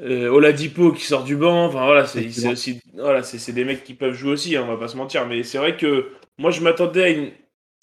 euh, 0.00 0.28
Oladipo 0.28 0.92
qui 0.92 1.04
sort 1.04 1.24
du 1.24 1.36
banc, 1.36 1.66
enfin 1.66 1.84
voilà, 1.84 2.06
c'est 2.06 2.26
aussi, 2.48 2.80
voilà, 2.94 3.22
c'est 3.22 3.52
des 3.52 3.64
mecs 3.64 3.84
qui 3.84 3.94
peuvent 3.94 4.14
jouer 4.14 4.32
aussi. 4.32 4.56
Hein, 4.56 4.62
on 4.64 4.68
va 4.68 4.76
pas 4.76 4.88
se 4.88 4.96
mentir. 4.96 5.26
Mais 5.26 5.42
c'est 5.42 5.58
vrai 5.58 5.76
que 5.76 6.10
moi, 6.38 6.50
je 6.50 6.60
m'attendais 6.60 7.02
à 7.02 7.08
une, 7.10 7.30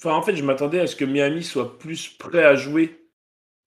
enfin, 0.02 0.14
en 0.16 0.22
fait, 0.22 0.36
je 0.36 0.44
m'attendais 0.44 0.80
à 0.80 0.88
ce 0.88 0.96
que 0.96 1.06
Miami 1.06 1.44
soit 1.44 1.78
plus 1.78 2.10
prêt 2.10 2.44
à 2.44 2.56
jouer. 2.56 3.00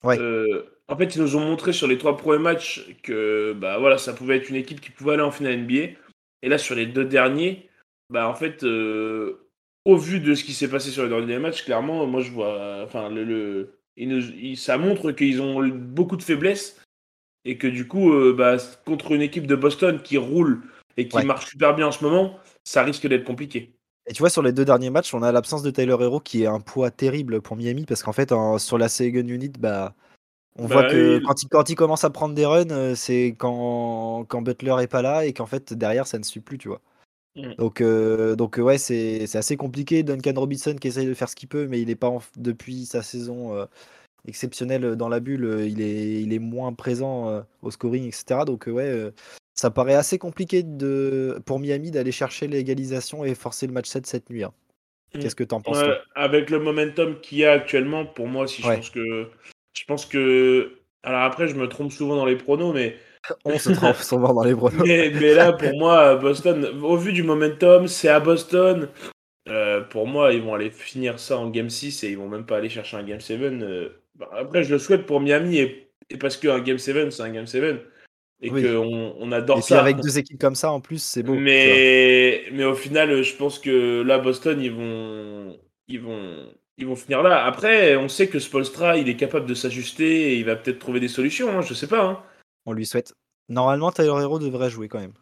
Ouais. 0.04 0.18
Euh, 0.18 0.64
en 0.88 0.96
fait, 0.96 1.14
ils 1.16 1.20
nous 1.22 1.36
ont 1.36 1.40
montré 1.40 1.72
sur 1.72 1.86
les 1.86 1.98
trois 1.98 2.16
premiers 2.16 2.38
matchs 2.42 2.86
que, 3.02 3.52
bah 3.52 3.78
voilà, 3.78 3.98
ça 3.98 4.14
pouvait 4.14 4.36
être 4.38 4.48
une 4.48 4.56
équipe 4.56 4.80
qui 4.80 4.90
pouvait 4.90 5.14
aller 5.14 5.22
en 5.22 5.30
finale 5.32 5.54
NBA. 5.58 5.92
Et 6.42 6.48
là, 6.48 6.56
sur 6.56 6.74
les 6.74 6.86
deux 6.86 7.04
derniers, 7.04 7.68
bah 8.10 8.28
en 8.28 8.34
fait, 8.34 8.64
euh, 8.64 9.46
au 9.84 9.96
vu 9.96 10.20
de 10.20 10.34
ce 10.34 10.44
qui 10.44 10.54
s'est 10.54 10.70
passé 10.70 10.90
sur 10.90 11.02
les 11.02 11.08
derniers 11.10 11.38
matchs, 11.38 11.64
clairement, 11.64 12.06
moi 12.06 12.22
je 12.22 12.30
vois, 12.30 12.80
enfin, 12.84 13.10
le, 13.10 13.24
le- 13.24 13.72
ils 13.96 14.08
nous- 14.08 14.30
ils- 14.40 14.56
ça 14.56 14.78
montre 14.78 15.12
qu'ils 15.12 15.42
ont 15.42 15.66
beaucoup 15.68 16.16
de 16.16 16.22
faiblesses 16.22 16.80
et 17.48 17.56
que 17.56 17.66
du 17.66 17.88
coup, 17.88 18.12
euh, 18.12 18.34
bah, 18.36 18.56
contre 18.84 19.12
une 19.12 19.22
équipe 19.22 19.46
de 19.46 19.56
Boston 19.56 20.02
qui 20.02 20.18
roule 20.18 20.60
et 20.98 21.08
qui 21.08 21.16
Ouais. 21.16 21.24
marche 21.24 21.46
super 21.46 21.74
bien 21.74 21.86
en 21.86 21.92
ce 21.92 22.04
moment, 22.04 22.36
ça 22.62 22.82
risque 22.82 23.06
d'être 23.06 23.24
compliqué. 23.24 23.74
Et 24.06 24.12
tu 24.12 24.20
vois, 24.20 24.28
sur 24.28 24.42
les 24.42 24.52
deux 24.52 24.66
derniers 24.66 24.90
matchs, 24.90 25.14
on 25.14 25.22
a 25.22 25.32
l'absence 25.32 25.62
de 25.62 25.70
Tyler 25.70 25.96
Hero 25.98 26.20
qui 26.20 26.42
est 26.42 26.46
un 26.46 26.60
poids 26.60 26.90
terrible 26.90 27.40
pour 27.40 27.56
Miami 27.56 27.86
parce 27.86 28.02
qu'en 28.02 28.12
fait, 28.12 28.32
en- 28.32 28.58
sur 28.58 28.76
la 28.76 28.88
second 28.90 29.26
unit, 29.26 29.52
bah, 29.58 29.94
on 30.56 30.66
Bah 30.66 30.74
voit 30.74 30.84
que 30.84 31.20
quand, 31.24 31.42
il, 31.42 31.48
quand 31.48 31.70
il 31.70 31.74
commence 31.74 32.04
à 32.04 32.10
prendre 32.10 32.34
des 32.34 32.44
runs, 32.44 32.70
euh, 32.70 32.94
c'est 32.94 33.34
quand, 33.38 34.26
quand 34.28 34.42
Butler 34.42 34.76
est 34.80 34.88
pas 34.88 35.02
là 35.02 35.24
et 35.24 35.32
qu'en 35.32 35.46
fait, 35.46 35.72
derrière, 35.72 36.06
ça 36.06 36.18
ne 36.18 36.24
suit 36.24 36.40
plus, 36.40 36.58
tu 36.58 36.68
vois. 36.68 36.82
Mm. 37.36 37.54
Donc, 37.54 37.80
euh, 37.80 38.36
donc 38.36 38.58
ouais, 38.58 38.76
c'est 38.76 39.24
assez 39.36 39.56
compliqué. 39.56 40.02
Duncan 40.02 40.34
Robinson 40.36 40.76
qui 40.78 40.88
essaye 40.88 41.06
de 41.06 41.14
faire 41.14 41.28
ce 41.30 41.36
qu'il 41.36 41.48
peut, 41.48 41.66
mais 41.66 41.80
il 41.80 41.88
est 41.88 41.96
pas 41.96 42.08
en- 42.08 42.22
depuis 42.36 42.84
sa 42.84 43.02
saison 43.02 43.54
euh, 43.54 43.64
exceptionnelle 44.28 44.94
dans 44.96 45.08
la 45.08 45.20
bulle, 45.20 45.44
euh, 45.44 45.66
il 45.66 45.80
est, 45.80 46.22
il 46.22 46.32
est 46.32 46.38
moins 46.38 46.72
présent 46.72 47.28
euh, 47.30 47.40
au 47.62 47.70
scoring, 47.70 48.04
etc. 48.06 48.44
Donc, 48.46 48.68
euh, 48.68 48.72
ouais, 48.72 48.88
euh, 48.88 49.10
ça 49.54 49.70
paraît 49.70 49.94
assez 49.94 50.18
compliqué 50.18 50.62
de, 50.62 51.40
pour 51.46 51.58
Miami 51.58 51.90
d'aller 51.90 52.12
chercher 52.12 52.46
l'égalisation 52.46 53.24
et 53.24 53.34
forcer 53.34 53.66
le 53.66 53.72
match 53.72 53.88
7 53.88 54.06
cette 54.06 54.30
nuit. 54.30 54.44
hein. 54.44 54.52
Mm. 55.14 55.18
Qu'est-ce 55.20 55.34
que 55.36 55.44
t'en 55.44 55.60
penses 55.60 55.78
Ouais, 55.78 55.84
toi? 55.84 55.98
avec 56.14 56.50
le 56.50 56.60
momentum 56.60 57.18
qu'il 57.20 57.38
y 57.38 57.44
a 57.44 57.52
actuellement, 57.52 58.06
pour 58.06 58.28
moi 58.28 58.44
aussi, 58.44 58.62
je 58.62 58.68
Ouais. 58.68 58.76
pense 58.76 58.90
que, 58.90 59.28
je 59.74 59.84
pense 59.86 60.06
que, 60.06 60.78
alors 61.02 61.22
après, 61.22 61.48
je 61.48 61.54
me 61.56 61.66
trompe 61.68 61.92
souvent 61.92 62.16
dans 62.16 62.26
les 62.26 62.36
pronos, 62.36 62.72
mais 62.74 62.96
On 63.44 63.58
se 63.58 63.70
trompe 63.70 63.96
souvent 63.96 64.32
dans 64.32 64.44
les 64.44 64.54
pronos. 64.54 64.86
Mais, 64.86 65.10
mais 65.10 65.34
là, 65.34 65.52
pour 65.52 65.76
moi, 65.78 66.16
Boston, 66.16 66.64
au 66.82 66.96
vu 66.96 67.12
du 67.12 67.22
momentum, 67.22 67.88
c'est 67.88 68.08
à 68.08 68.20
Boston. 68.20 68.88
Euh, 69.48 69.80
pour 69.80 70.06
moi, 70.06 70.32
ils 70.34 70.42
vont 70.42 70.54
aller 70.54 70.70
finir 70.70 71.18
ça 71.18 71.38
en 71.38 71.48
Game 71.50 71.70
6 71.70 72.04
et 72.04 72.10
ils 72.10 72.18
vont 72.18 72.28
même 72.28 72.44
pas 72.46 72.58
aller 72.58 72.68
chercher 72.68 72.96
un 72.98 73.02
Game 73.02 73.20
7. 73.20 73.40
Euh, 73.40 73.88
bah, 74.18 74.28
après, 74.32 74.62
je 74.64 74.72
le 74.72 74.78
souhaite 74.78 75.06
pour 75.06 75.20
Miami 75.20 75.58
et, 75.58 75.90
et 76.10 76.16
parce 76.18 76.36
qu'un 76.36 76.60
Game 76.60 76.78
7, 76.78 77.10
c'est 77.12 77.22
un 77.22 77.30
Game 77.30 77.46
7. 77.46 77.86
Et 78.40 78.50
Oui. 78.50 78.62
qu'on 78.62 79.14
on 79.18 79.32
adore 79.32 79.58
Et 79.58 79.60
puis 79.62 79.68
ça. 79.70 79.80
avec 79.80 79.96
deux 79.96 80.16
équipes 80.16 80.40
comme 80.40 80.54
ça 80.54 80.70
en 80.70 80.80
plus, 80.80 81.02
c'est 81.02 81.24
beau. 81.24 81.34
mais, 81.34 82.44
mais 82.52 82.64
au 82.64 82.74
final, 82.76 83.22
je 83.22 83.34
pense 83.34 83.58
que 83.58 84.02
là, 84.02 84.18
Boston, 84.18 84.60
ils 84.62 84.70
vont, 84.72 85.58
ils 85.88 86.00
vont, 86.00 86.46
ils 86.76 86.86
vont 86.86 86.94
finir 86.94 87.22
là. 87.24 87.44
Après, 87.44 87.96
on 87.96 88.08
sait 88.08 88.28
que 88.28 88.38
Spolstra, 88.38 88.96
il 88.96 89.08
est 89.08 89.16
capable 89.16 89.46
de 89.46 89.54
s'ajuster 89.54 90.32
et 90.32 90.36
il 90.36 90.44
va 90.44 90.54
peut-être 90.54 90.78
trouver 90.78 91.00
des 91.00 91.08
solutions. 91.08 91.50
hein, 91.50 91.62
je 91.62 91.74
sais 91.74 91.88
pas. 91.88 92.04
hein. 92.04 92.22
On 92.64 92.72
lui 92.72 92.86
souhaite. 92.86 93.12
Normalement, 93.48 93.90
Tyler 93.90 94.08
Hero 94.20 94.38
devrait 94.38 94.70
jouer 94.70 94.86
quand 94.88 95.00
même. 95.00 95.14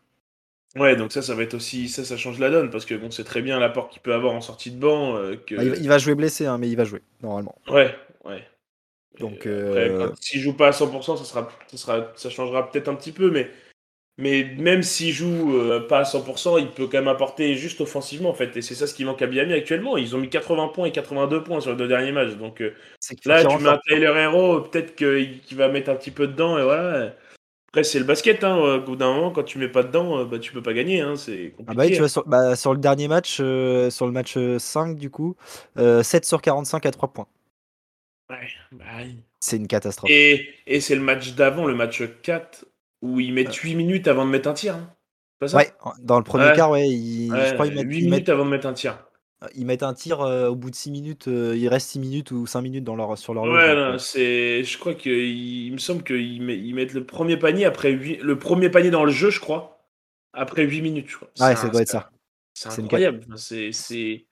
Ouais, 0.77 0.95
donc 0.95 1.11
ça, 1.11 1.23
ça 1.23 1.35
va 1.35 1.43
être 1.43 1.55
aussi. 1.55 1.89
Ça, 1.89 2.05
ça 2.05 2.19
change 2.19 2.39
la 2.39 2.51
donne 2.51 2.69
parce 2.69 2.85
que 2.85 2.95
bon, 2.95 3.11
c'est 3.11 3.25
très 3.25 3.41
bien 3.41 3.59
l'apport 3.59 3.89
qu'il 3.89 4.03
peut 4.03 4.13
avoir 4.13 4.35
en 4.35 4.43
sortie 4.43 4.71
de 4.73 4.79
banc. 4.79 5.17
euh, 5.17 5.37
que... 5.37 5.55
Bah, 5.55 5.65
il, 5.65 5.71
va- 5.71 5.77
il 5.77 5.89
va 5.89 5.97
jouer 5.97 6.15
blessé, 6.15 6.45
hein, 6.45 6.59
mais 6.59 6.69
il 6.69 6.77
va 6.77 6.85
jouer 6.85 7.01
normalement. 7.23 7.55
Ouais, 7.71 7.95
ouais. 8.27 8.47
Donc, 9.19 9.47
euh, 9.47 10.11
s'il 10.21 10.41
joue 10.41 10.55
pas 10.55 10.69
à 10.69 10.73
100%, 10.73 11.17
ça, 11.17 11.25
sera, 11.25 11.49
ça, 11.69 11.77
sera, 11.77 12.13
ça 12.17 12.31
changera 12.31 12.71
peut-être 12.71 12.89
un 12.89 12.95
petit 12.95 13.13
peu, 13.13 13.31
mais, 13.31 13.51
mais 14.19 14.45
même 14.59 14.83
s'il 14.83 15.13
joue 15.13 15.57
euh, 15.57 15.87
pas 15.87 16.01
à 16.01 16.03
100%, 16.03 16.61
il 16.61 16.69
peut 16.69 16.87
quand 16.87 16.99
même 16.99 17.09
apporter 17.09 17.55
juste 17.55 17.81
offensivement 17.81 18.31
en 18.31 18.35
fait. 18.35 18.57
Et 18.57 18.63
c'est 18.63 18.75
ça 18.75 18.87
ce 18.87 18.95
qui 18.95 19.05
manque 19.05 19.23
à 19.23 19.27
Miami 19.27 19.53
actuellement. 19.53 19.97
Ils 19.97 20.15
ont 20.15 20.19
mis 20.19 20.29
80 20.29 20.69
points 20.69 20.87
et 20.87 20.93
82 20.93 21.43
points 21.43 21.61
sur 21.61 21.71
les 21.71 21.77
deux 21.77 21.89
derniers 21.89 22.13
matchs. 22.13 22.35
Donc 22.37 22.61
euh, 22.61 22.75
là, 23.25 23.45
tu 23.45 23.59
mets 23.59 23.69
un. 23.69 23.79
Tyler 23.87 24.13
Hero, 24.17 24.61
peut-être 24.61 24.95
qu'il 24.95 25.57
va 25.57 25.69
mettre 25.69 25.91
un 25.91 25.97
petit 25.97 26.11
peu 26.11 26.27
dedans 26.27 26.59
et 26.59 26.63
voilà. 26.63 27.13
Après, 27.77 27.85
c'est 27.85 27.99
le 27.99 28.07
basket. 28.07 28.43
Hein. 28.43 28.57
Au 28.57 28.81
bout 28.81 28.97
d'un 28.97 29.13
moment, 29.13 29.31
quand 29.31 29.43
tu 29.43 29.59
mets 29.59 29.69
pas 29.69 29.83
dedans, 29.83 30.21
euh, 30.21 30.25
bah, 30.25 30.39
tu 30.39 30.51
peux 30.51 30.63
pas 30.63 30.73
gagner. 30.73 31.03
Hein. 31.03 31.15
C'est 31.17 31.53
compliqué. 31.55 31.65
Ah 31.67 31.75
bah 31.75 31.83
oui, 31.85 31.93
tu 31.93 31.99
vois, 31.99 32.09
sur, 32.09 32.27
bah, 32.27 32.57
sur 32.57 32.73
le 32.73 32.81
dernier 32.81 33.07
match, 33.07 33.37
euh, 33.41 33.91
sur 33.91 34.07
le 34.07 34.13
match 34.13 34.39
euh, 34.39 34.59
5 34.59 34.97
du 34.97 35.11
coup, 35.11 35.37
euh, 35.77 36.03
7 36.03 36.25
sur 36.25 36.41
45 36.41 36.87
à 36.87 36.91
3 36.91 37.13
points. 37.13 37.27
Ouais, 38.31 38.49
bah 38.73 38.85
oui. 38.99 39.17
C'est 39.41 39.57
une 39.57 39.69
catastrophe. 39.69 40.11
Et, 40.11 40.49
et 40.67 40.81
c'est 40.81 40.97
le 40.97 41.01
match 41.03 41.35
d'avant, 41.35 41.67
le 41.67 41.75
match 41.75 42.03
4, 42.23 42.65
où 43.03 43.21
ils 43.21 43.33
mettent 43.33 43.55
8 43.55 43.75
minutes 43.77 44.09
avant 44.09 44.25
de 44.25 44.31
mettre 44.31 44.49
un 44.49 44.55
tir. 44.55 44.75
Hein. 44.77 44.93
Pas 45.39 45.49
ça? 45.49 45.59
Ouais, 45.59 45.71
dans 46.01 46.19
le 46.19 46.25
premier 46.25 46.53
quart, 46.55 46.71
ouais, 46.71 46.89
ils, 46.89 47.31
Ouais, 47.31 47.49
je 47.49 47.55
crois 47.55 47.67
qu'ils 47.67 47.77
mettent, 47.77 47.87
8 47.87 47.99
ils 47.99 48.05
minutes 48.07 48.11
mettent- 48.21 48.29
avant 48.31 48.45
de 48.45 48.51
mettre 48.51 48.67
un 48.67 48.73
tir. 48.73 48.99
ils 49.55 49.67
mettent 49.67 49.83
un 49.85 49.95
tir 49.95 50.23
euh, 50.23 50.49
au 50.49 50.57
bout 50.57 50.71
de 50.71 50.75
6 50.75 50.91
minutes, 50.91 51.29
euh, 51.29 51.55
il 51.57 51.69
reste 51.69 51.91
6 51.91 51.99
minutes 52.01 52.31
ou 52.33 52.47
5 52.47 52.63
minutes 52.63 52.85
dans 52.85 52.97
leur, 52.97 53.17
sur 53.19 53.33
leur 53.35 53.45
Ouais, 53.45 53.75
non, 53.75 53.99
c'est. 53.99 54.65
Je 54.65 54.79
crois 54.79 54.95
qu'il 54.95 55.13
il 55.13 55.73
me 55.73 55.79
semble 55.79 56.03
qu'ils 56.03 56.43
met- 56.43 56.59
ils 56.59 56.75
mettent 56.75 56.95
le 56.95 57.05
premier 57.05 57.37
panier 57.37 57.65
après 57.67 57.93
8... 57.93 58.23
le 58.23 58.39
premier 58.39 58.71
panier 58.71 58.91
dans 58.91 59.05
le 59.05 59.13
jeu, 59.13 59.31
je 59.31 59.39
crois, 59.41 59.87
après 60.33 60.65
8 60.65 60.81
minutes, 60.83 61.09
je 61.11 61.17
crois. 61.17 61.29
Ouais, 61.39 61.55
C'est 61.55 61.63
ça 61.63 61.69
doit 61.69 61.83
être 61.83 61.89
ça. 61.89 62.11
C'est 62.55 62.71
C'est 62.71 62.81
une 62.81 62.87
incroyable. 62.87 63.25
C'est 63.37 64.26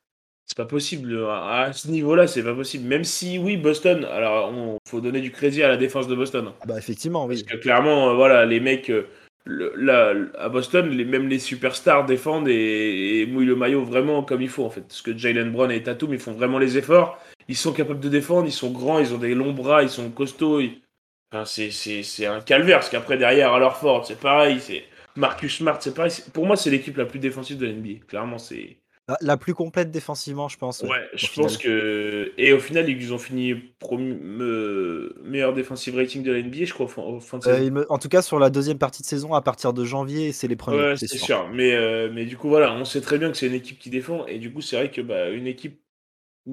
c'est 0.46 0.56
pas 0.56 0.64
possible. 0.66 1.24
À 1.28 1.62
à 1.62 1.72
ce 1.72 1.88
niveau-là, 1.88 2.26
c'est 2.26 2.42
pas 2.42 2.54
possible. 2.54 2.86
Même 2.86 3.04
si, 3.04 3.38
oui, 3.38 3.56
Boston. 3.56 4.04
Alors, 4.04 4.52
on 4.52 4.78
faut 4.88 5.00
donner 5.00 5.20
du 5.20 5.30
crédit 5.30 5.62
à 5.62 5.68
la 5.68 5.76
défense 5.76 6.06
de 6.08 6.14
Boston. 6.14 6.50
Ah 6.60 6.64
bah 6.66 6.78
effectivement, 6.78 7.26
Parce 7.26 7.40
oui. 7.40 7.46
que 7.46 7.56
clairement, 7.56 8.10
euh, 8.10 8.14
voilà, 8.14 8.44
les 8.46 8.60
mecs, 8.60 8.90
euh, 8.90 9.06
le- 9.46 9.72
là, 9.76 10.14
à 10.38 10.48
Boston, 10.48 10.88
les, 10.90 11.04
même 11.04 11.28
les 11.28 11.38
superstars 11.38 12.06
défendent 12.06 12.48
et, 12.48 13.20
et 13.20 13.26
mouillent 13.26 13.46
le 13.46 13.56
maillot 13.56 13.84
vraiment 13.84 14.22
comme 14.22 14.42
il 14.42 14.48
faut 14.48 14.64
en 14.64 14.70
fait. 14.70 14.82
Parce 14.82 15.02
que 15.02 15.16
Jalen 15.16 15.50
Brown 15.52 15.70
et 15.70 15.82
Tatum, 15.82 16.12
ils 16.14 16.18
font 16.20 16.32
vraiment 16.32 16.58
les 16.58 16.78
efforts. 16.78 17.18
Ils 17.48 17.56
sont 17.56 17.72
capables 17.72 18.00
de 18.00 18.08
défendre, 18.08 18.46
ils 18.46 18.52
sont 18.52 18.70
grands, 18.70 18.98
ils 19.00 19.12
ont 19.12 19.18
des 19.18 19.34
longs 19.34 19.52
bras, 19.52 19.82
ils 19.82 19.90
sont 19.90 20.10
costauds. 20.10 20.60
ils- 20.60 20.80
Enfin, 21.34 21.44
c'est 21.46 22.26
un 22.26 22.40
calvaire, 22.40 22.78
parce 22.78 22.90
qu'après, 22.90 23.16
derrière, 23.18 23.52
à 23.52 23.58
leur 23.58 23.76
Ford, 23.76 24.06
c'est 24.06 24.20
pareil. 24.20 24.60
C'est 24.60 24.84
Marcus 25.16 25.56
Smart, 25.56 25.78
c'est 25.82 25.92
pareil. 25.94 26.12
Pour 26.32 26.46
moi, 26.46 26.56
c'est 26.56 26.70
l'équipe 26.70 26.96
la 26.96 27.06
plus 27.06 27.18
défensive 27.18 27.58
de 27.58 27.66
l'NBA. 27.66 28.04
Clairement, 28.06 28.38
c'est. 28.38 28.76
La, 29.20 29.36
plus 29.36 29.52
complète 29.52 29.90
défensivement, 29.90 30.48
je 30.48 30.56
pense. 30.56 30.80
Ouais, 30.80 31.06
je 31.12 31.26
pense 31.34 31.58
que. 31.58 32.32
Et 32.38 32.54
au 32.54 32.58
final, 32.58 32.88
ils 32.88 33.12
ont 33.12 33.18
fini 33.18 33.54
meilleur 35.22 35.52
defensive 35.52 35.96
rating 35.96 36.22
de 36.22 36.32
la 36.32 36.40
NBA, 36.40 36.64
je 36.64 36.72
crois, 36.72 36.88
euh, 37.46 37.84
en 37.90 37.98
tout 37.98 38.08
cas, 38.08 38.22
sur 38.22 38.38
la 38.38 38.48
deuxième 38.48 38.78
partie 38.78 39.02
de 39.02 39.06
saison, 39.06 39.34
à 39.34 39.42
partir 39.42 39.74
de 39.74 39.84
janvier, 39.84 40.32
c'est 40.32 40.48
les 40.48 40.56
premiers. 40.56 40.78
Ouais, 40.78 40.96
c'est 40.96 41.06
sûr. 41.06 41.48
Mais, 41.52 41.74
euh, 41.74 42.10
mais 42.10 42.24
du 42.24 42.38
coup, 42.38 42.48
voilà, 42.48 42.72
on 42.72 42.86
sait 42.86 43.02
très 43.02 43.18
bien 43.18 43.30
que 43.30 43.36
c'est 43.36 43.46
une 43.46 43.54
équipe 43.54 43.78
qui 43.78 43.90
défend. 43.90 44.26
Et 44.26 44.38
du 44.38 44.50
coup, 44.50 44.62
c'est 44.62 44.76
vrai 44.76 44.90
que 44.90 45.02
bah, 45.02 45.28
une 45.28 45.46
équipe 45.46 45.82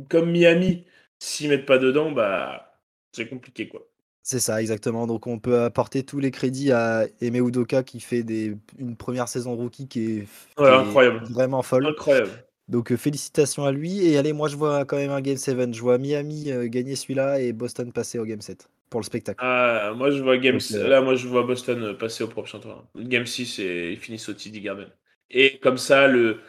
comme 0.10 0.30
Miami, 0.30 0.86
s'ils 1.20 1.48
mettent 1.48 1.66
pas 1.66 1.78
dedans, 1.78 2.12
bah, 2.12 2.82
c'est 3.14 3.30
compliqué, 3.30 3.70
quoi. 3.70 3.88
C'est 4.24 4.40
ça, 4.40 4.62
exactement. 4.62 5.08
Donc 5.08 5.26
on 5.28 5.40
peut 5.40 5.62
apporter 5.62 6.04
tous 6.04 6.20
les 6.20 6.32
crédits 6.32 6.72
à 6.72 7.06
Eme 7.22 7.48
Udoka 7.48 7.84
qui 7.84 8.00
fait 8.00 8.24
des, 8.24 8.56
une 8.78 8.96
première 8.96 9.28
saison 9.28 9.56
rookie 9.56 9.88
qui 9.88 10.20
est, 10.20 10.28
incroyable. 10.58 11.24
vraiment 11.30 11.64
folle. 11.64 11.88
Incroyable. 11.88 12.30
Donc 12.68 12.92
euh, 12.92 12.98
félicitations 12.98 13.66
à 13.66 13.72
lui. 13.72 14.06
Et 14.06 14.18
allez, 14.18 14.34
moi 14.34 14.48
je 14.48 14.56
vois 14.56 14.86
quand 14.86 14.98
même 14.98 15.12
un 15.12 15.22
Game 15.22 15.38
7. 15.38 15.74
Je 15.74 15.82
vois 15.82 15.98
Miami 15.98 16.52
euh, 16.52 16.68
gagner 16.68 16.96
celui-là 16.96 17.40
et 17.40 17.52
Boston 17.52 17.92
passer 17.92 18.20
au 18.20 18.26
Game 18.26 18.42
7 18.42 18.70
pour 18.90 19.00
le 19.00 19.06
spectacle. 19.06 19.40
Ah, 19.44 19.94
moi 19.96 20.12
je 20.12 20.22
vois 20.22 20.38
Game 20.38 20.60
euh, 20.74 20.88
Là, 20.88 21.02
moi 21.02 21.16
je 21.16 21.28
vois 21.28 21.44
Boston 21.44 21.98
passer 21.98 22.24
au 22.24 22.28
prochain 22.28 22.60
tour. 22.60 22.86
Game 22.96 23.26
6 23.26 23.60
et 23.60 23.92
ils 23.92 23.98
finissent 23.98 24.30
au 24.30 24.34
TD 24.34 24.62
Garden. 24.62 24.88
Et 25.32 25.58
comme 25.60 25.78
ça, 25.78 26.08
le, 26.08 26.42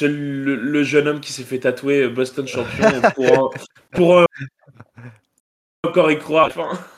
le, 0.00 0.82
jeune 0.82 1.08
homme 1.08 1.20
qui 1.20 1.32
s'est 1.32 1.42
fait 1.42 1.58
tatouer 1.58 2.08
Boston 2.08 2.46
champion 2.46 2.88
pour, 3.14 3.52
pour 3.92 4.26
encore 5.84 6.10
y 6.10 6.18
croire. 6.18 6.50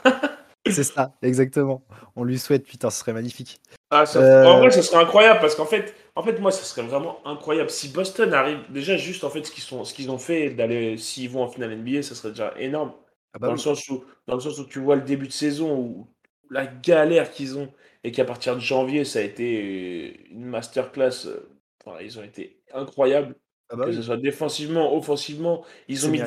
C'est 0.67 0.85
ça, 0.85 1.15
exactement. 1.23 1.83
On 2.17 2.25
lui 2.25 2.39
souhaite, 2.39 2.67
putain, 2.67 2.91
ce 2.91 3.01
serait 3.01 3.13
magnifique. 3.13 3.61
Ah, 3.91 4.05
euh, 4.17 4.45
En 4.45 4.61
vrai, 4.61 4.71
ce 4.71 4.83
serait 4.83 5.03
incroyable 5.03 5.41
parce 5.41 5.55
qu'en 5.55 5.65
fait, 5.65 5.95
en 6.15 6.23
fait, 6.23 6.39
moi, 6.39 6.53
ce 6.53 6.65
serait 6.65 6.87
vraiment 6.87 7.19
incroyable 7.27 7.71
si 7.71 7.89
Boston 7.89 8.33
arrive. 8.35 8.61
Déjà, 8.69 8.97
juste 8.97 9.25
en 9.25 9.31
fait, 9.31 9.45
ce 9.45 9.51
qu'ils 9.51 9.63
sont, 9.63 9.85
ce 9.85 9.95
qu'ils 9.95 10.11
ont 10.11 10.19
fait 10.19 10.51
d'aller, 10.51 10.99
s'ils 10.99 11.31
vont 11.31 11.43
en 11.43 11.49
finale 11.49 11.77
NBA, 11.77 12.03
ça 12.03 12.15
serait 12.15 12.31
déjà 12.31 12.53
énorme. 12.59 12.93
Ah 13.33 13.39
bah 13.39 13.47
dans, 13.47 13.55
le 13.55 13.59
sens 13.59 13.89
où, 13.89 14.05
dans 14.27 14.35
le 14.35 14.41
sens 14.41 14.59
où 14.59 14.65
tu 14.65 14.81
vois 14.81 14.97
le 14.97 15.03
début 15.03 15.29
de 15.29 15.33
saison 15.33 15.79
où 15.79 16.09
la 16.51 16.67
galère 16.67 17.31
qu'ils 17.31 17.57
ont 17.57 17.73
et 18.03 18.13
qu'à 18.13 18.25
partir 18.25 18.55
de 18.55 18.61
janvier, 18.61 19.05
ça 19.05 19.21
a 19.21 19.23
été 19.23 20.27
une 20.31 20.45
masterclass. 20.45 21.27
Euh, 21.27 21.49
enfin, 21.85 21.99
ils 22.03 22.19
ont 22.19 22.23
été 22.23 22.61
incroyables. 22.75 23.35
Ah 23.73 23.77
bah 23.77 23.87
que 23.87 23.93
ce 23.93 24.03
soit 24.03 24.17
défensivement, 24.17 24.97
offensivement, 24.97 25.65
ils 25.87 26.05
ont 26.05 26.11
mis 26.11 26.21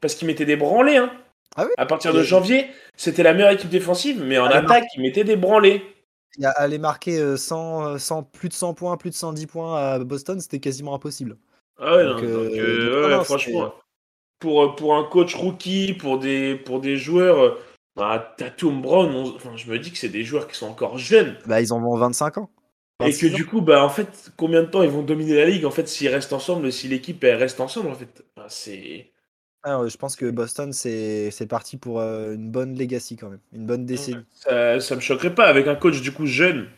parce 0.00 0.14
qu'ils 0.14 0.28
mettaient 0.28 0.46
des 0.46 0.56
branlés. 0.56 0.96
Hein. 0.96 1.12
Ah 1.56 1.66
à 1.76 1.86
partir 1.86 2.12
de 2.14 2.22
janvier, 2.22 2.66
c'était 2.96 3.22
la 3.22 3.34
meilleure 3.34 3.52
équipe 3.52 3.70
défensive, 3.70 4.22
mais 4.24 4.38
en 4.38 4.46
attaque, 4.46 4.84
ils 4.96 5.02
mettaient 5.02 5.24
des 5.24 5.36
branlés. 5.36 5.82
Aller 6.42 6.78
marquer 6.78 7.36
100, 7.36 7.98
100, 7.98 8.22
plus 8.22 8.48
de 8.48 8.54
100 8.54 8.74
points, 8.74 8.96
plus 8.96 9.10
de 9.10 9.14
110 9.14 9.46
points 9.46 9.76
à 9.76 9.98
Boston, 9.98 10.40
c'était 10.40 10.60
quasiment 10.60 10.94
impossible. 10.94 11.36
Ah 11.78 11.96
ouais, 11.96 12.02
euh, 12.02 12.50
euh, 12.54 13.24
franchement, 13.24 13.74
pour, 14.38 14.62
euh, 14.62 14.68
pour 14.76 14.94
un 14.94 15.04
coach 15.04 15.34
rookie, 15.34 15.94
pour 15.94 16.18
des, 16.18 16.54
pour 16.54 16.80
des 16.80 16.96
joueurs, 16.96 17.58
bah, 17.96 18.34
Tatum 18.36 18.80
Brown, 18.80 19.14
enfin, 19.34 19.56
je 19.56 19.70
me 19.70 19.78
dis 19.78 19.90
que 19.90 19.98
c'est 19.98 20.08
des 20.08 20.24
joueurs 20.24 20.46
qui 20.46 20.56
sont 20.56 20.68
encore 20.68 20.98
jeunes. 20.98 21.36
Bah, 21.46 21.60
ils 21.60 21.72
en 21.72 21.82
ont 21.82 21.96
25 21.96 22.38
ans. 22.38 22.50
Et 23.04 23.12
que 23.12 23.26
du 23.26 23.46
coup, 23.46 23.60
bah, 23.60 23.84
en 23.84 23.88
fait, 23.88 24.30
combien 24.36 24.62
de 24.62 24.68
temps 24.68 24.82
ils 24.82 24.90
vont 24.90 25.02
dominer 25.02 25.34
la 25.34 25.46
ligue? 25.46 25.64
En 25.64 25.70
fait, 25.70 25.88
s'ils 25.88 26.08
restent 26.08 26.32
ensemble, 26.32 26.70
si 26.70 26.86
l'équipe 26.88 27.22
reste 27.22 27.60
ensemble, 27.60 27.90
en 27.90 27.94
fait, 27.94 28.24
bah, 28.36 28.46
c'est 28.48 29.11
ah, 29.64 29.80
je 29.86 29.96
pense 29.96 30.16
que 30.16 30.28
Boston, 30.28 30.72
c'est 30.72 31.46
parti 31.48 31.76
pour 31.76 32.00
euh, 32.00 32.34
une 32.34 32.50
bonne 32.50 32.76
legacy 32.76 33.16
quand 33.16 33.28
même, 33.28 33.40
une 33.52 33.64
bonne 33.64 33.86
décennie. 33.86 34.24
Ça, 34.34 34.80
ça 34.80 34.96
me 34.96 35.00
choquerait 35.00 35.34
pas 35.34 35.46
avec 35.46 35.68
un 35.68 35.76
coach 35.76 36.00
du 36.00 36.10
coup 36.10 36.26
jeune. 36.26 36.68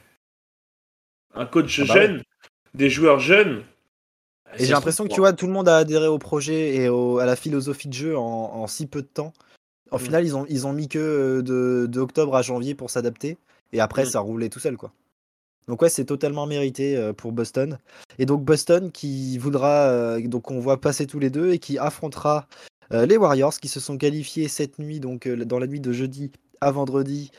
Un 1.35 1.47
coach 1.47 1.81
ah 1.81 1.85
bah 1.87 1.95
jeune, 1.95 2.23
des 2.75 2.91
joueurs 2.91 3.21
jeunes. 3.21 3.65
Et 4.59 4.67
j'ai 4.67 4.73
l'impression 4.73 5.05
que 5.05 5.13
tu 5.13 5.21
vois, 5.21 5.33
tout 5.33 5.47
le 5.47 5.53
monde 5.53 5.69
a 5.69 5.79
adhéré 5.79 6.07
au 6.07 6.19
projet 6.19 6.77
et 6.77 6.87
à 6.87 7.27
la 7.27 7.37
philosophie 7.37 7.89
de 7.89 7.95
jeu 7.95 8.17
en, 8.17 8.67
si 8.67 8.87
peu 8.87 9.01
de 9.01 9.07
temps. 9.07 9.33
Au 9.91 9.97
mm. 9.97 10.01
final, 10.01 10.25
ils 10.27 10.37
ont, 10.37 10.47
ils 10.49 10.67
ont 10.67 10.73
mis 10.73 10.89
que 10.89 10.99
euh, 10.99 11.43
de, 11.43 11.87
de 11.87 12.01
octobre 12.01 12.37
à 12.37 12.43
janvier 12.43 12.75
pour 12.75 12.91
s'adapter. 12.91 13.39
Et 13.73 13.81
après, 13.81 14.03
mm. 14.03 14.07
ça 14.07 14.21
roulait 14.21 14.51
tout 14.51 14.61
seul, 14.61 14.77
quoi. 14.77 14.93
Donc 15.67 15.81
ouais, 15.81 15.89
c'est 15.89 16.05
totalement 16.05 16.47
mérité 16.47 16.97
euh, 16.97 17.15
pour 17.15 17.33
Boston. 17.33 17.79
Et 18.19 18.27
donc 18.27 18.45
Boston 18.45 18.93
qui 18.93 19.39
voudra, 19.39 20.21
donc 20.21 20.51
on 20.51 20.61
voit 20.61 20.81
passer 20.81 21.07
tous 21.07 21.19
les 21.19 21.31
deux 21.31 21.53
et 21.53 21.59
qui 21.59 21.79
affrontera 21.79 22.47
les 22.91 23.17
Warriors 23.17 23.59
qui 23.61 23.69
se 23.69 23.81
sont 23.81 23.99
qualifiés 23.99 24.49
cette 24.49 24.79
nuit, 24.79 25.01
donc 25.01 25.27
euh, 25.27 25.45
dans 25.45 25.59
la 25.59 25.67
nuit 25.67 25.81
de 25.81 25.93
jeudi 25.93 26.31
à 26.61 26.71
vendredi, 26.71 27.31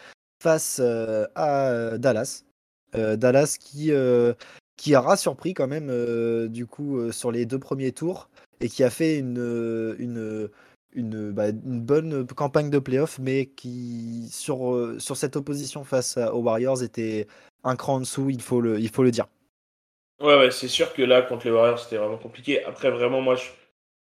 face 0.41 0.79
euh, 0.81 1.25
à 1.35 1.97
Dallas. 1.97 2.43
Dallas 2.93 3.57
qui, 3.59 3.91
qui 4.77 4.95
aura 4.95 5.17
surpris 5.17 5.53
quand 5.53 5.67
même 5.67 6.47
du 6.47 6.65
coup 6.65 7.11
sur 7.11 7.29
les 7.29 7.45
deux 7.45 7.59
premiers 7.59 7.91
tours 7.91 8.29
et 8.61 8.69
qui 8.69 8.85
a 8.85 8.89
fait 8.89 9.17
une, 9.17 9.95
une, 9.99 10.49
une, 10.93 11.31
bah, 11.31 11.49
une 11.49 11.81
bonne 11.81 12.25
campagne 12.25 12.69
de 12.69 12.79
playoff, 12.79 13.19
mais 13.19 13.47
qui 13.47 14.29
sur, 14.31 14.95
sur 14.97 15.17
cette 15.17 15.35
opposition 15.35 15.83
face 15.83 16.15
aux 16.15 16.39
Warriors 16.39 16.83
était 16.83 17.27
un 17.65 17.75
cran 17.75 17.95
en 17.95 17.99
dessous, 17.99 18.29
il 18.29 18.41
faut 18.41 18.61
le, 18.61 18.79
il 18.79 18.89
faut 18.89 19.03
le 19.03 19.11
dire. 19.11 19.27
Ouais, 20.21 20.37
ouais, 20.37 20.51
c'est 20.51 20.69
sûr 20.69 20.93
que 20.93 21.01
là, 21.01 21.21
contre 21.21 21.47
les 21.47 21.51
Warriors, 21.51 21.79
c'était 21.79 21.97
vraiment 21.97 22.17
compliqué. 22.17 22.63
Après, 22.63 22.89
vraiment, 22.89 23.19
moi, 23.19 23.35
je, 23.35 23.49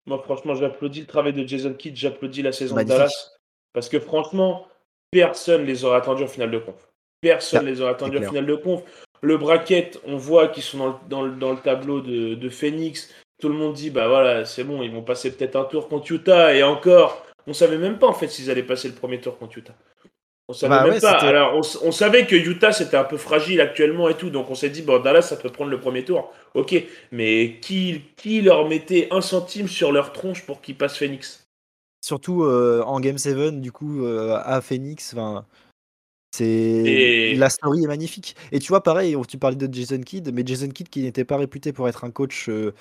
moi, 0.08 0.22
franchement, 0.24 0.56
j'applaudis 0.56 1.02
le 1.02 1.06
travail 1.06 1.34
de 1.34 1.46
Jason 1.46 1.74
Kidd, 1.74 1.96
j'applaudis 1.96 2.42
la 2.42 2.54
saison 2.54 2.76
de 2.76 2.84
Dallas. 2.84 3.32
Parce 3.74 3.90
que 3.90 4.00
franchement, 4.00 4.68
personne 5.12 5.66
les 5.66 5.84
aurait 5.84 5.98
attendus 5.98 6.24
en 6.24 6.28
finale 6.28 6.52
de 6.52 6.60
conf. 6.60 6.88
Personne 7.22 7.66
les 7.66 7.82
aurait 7.82 7.92
attendus 7.92 8.18
en 8.18 8.30
finale 8.30 8.46
de 8.46 8.56
conf. 8.56 8.84
Le 9.22 9.38
bracket, 9.38 10.00
on 10.06 10.16
voit 10.16 10.48
qu'ils 10.48 10.64
sont 10.64 10.96
dans 11.10 11.24
le, 11.24 11.32
dans, 11.32 11.52
le, 11.52 11.58
tableau 11.58 12.02
de, 12.02 12.36
de, 12.36 12.50
Phoenix. 12.50 13.14
Tout 13.40 13.50
le 13.50 13.56
monde 13.56 13.74
dit, 13.74 13.90
bah 13.90 14.08
voilà, 14.08 14.46
c'est 14.46 14.64
bon, 14.64 14.82
ils 14.82 14.92
vont 14.92 15.02
passer 15.02 15.36
peut-être 15.36 15.56
un 15.56 15.66
tour 15.66 15.90
contre 15.90 16.12
Utah. 16.12 16.54
Et 16.54 16.64
encore, 16.64 17.26
on 17.46 17.54
savait 17.54 17.78
même 17.78 18.00
pas 18.00 18.08
en 18.08 18.14
fait 18.14 18.28
s'ils 18.28 18.50
allaient 18.50 18.64
passer 18.64 18.88
le 18.88 18.94
premier 18.94 19.20
tour 19.20 19.38
contre 19.38 19.58
Utah. 19.58 19.76
On 20.50 20.54
savait 20.54 20.76
bah 20.76 20.90
même 20.90 21.02
pas. 21.02 21.18
Alors, 21.18 21.62
on, 21.84 21.92
savait 21.92 22.26
que 22.26 22.36
Utah 22.36 22.72
c'était 22.72 22.96
un 22.96 23.04
peu 23.04 23.18
fragile 23.18 23.60
actuellement 23.60 24.08
et 24.08 24.16
tout, 24.16 24.30
donc 24.30 24.50
on 24.50 24.56
s'est 24.56 24.70
dit 24.70 24.82
bon 24.82 25.02
Dallas 25.02 25.24
ça 25.24 25.36
peut 25.36 25.50
prendre 25.50 25.70
le 25.70 25.80
premier 25.80 26.06
tour. 26.06 26.32
Ok, 26.54 26.74
mais 27.12 27.58
qui, 27.62 28.02
qui 28.16 28.42
leur 28.42 28.68
mettait 28.68 29.10
un 29.12 29.20
centime 29.20 29.68
sur 29.68 29.92
leur 29.92 30.14
tronche 30.14 30.46
pour 30.46 30.62
qu'ils 30.62 30.78
passent 30.78 30.98
Phoenix? 30.98 31.46
Surtout 32.02 32.44
euh, 32.44 32.82
en 32.86 33.02
Game 33.02 33.18
7, 33.18 33.60
du 33.60 33.74
coup, 33.74 34.06
euh, 34.06 34.40
à 34.42 34.62
Phoenix, 34.62 35.14
c'est 36.32 37.34
la 37.36 37.50
story 37.50 37.84
est 37.84 37.88
magnifique. 37.88 38.36
Et 38.54 38.60
tu 38.60 38.70
vois, 38.70 38.84
pareil, 38.84 39.18
tu 39.28 39.38
parlais 39.38 39.58
de 39.58 39.74
Jason 39.74 40.00
Kidd, 40.00 40.32
mais 40.34 40.44
Jason 40.46 40.70
Kidd 40.70 40.88
qui 40.88 41.02
n'était 41.02 41.26
pas 41.26 41.38
réputé 41.38 41.74
pour 41.74 41.90
être 41.90 42.06
un 42.06 42.12
coach 42.12 42.48
euh, 42.48 42.74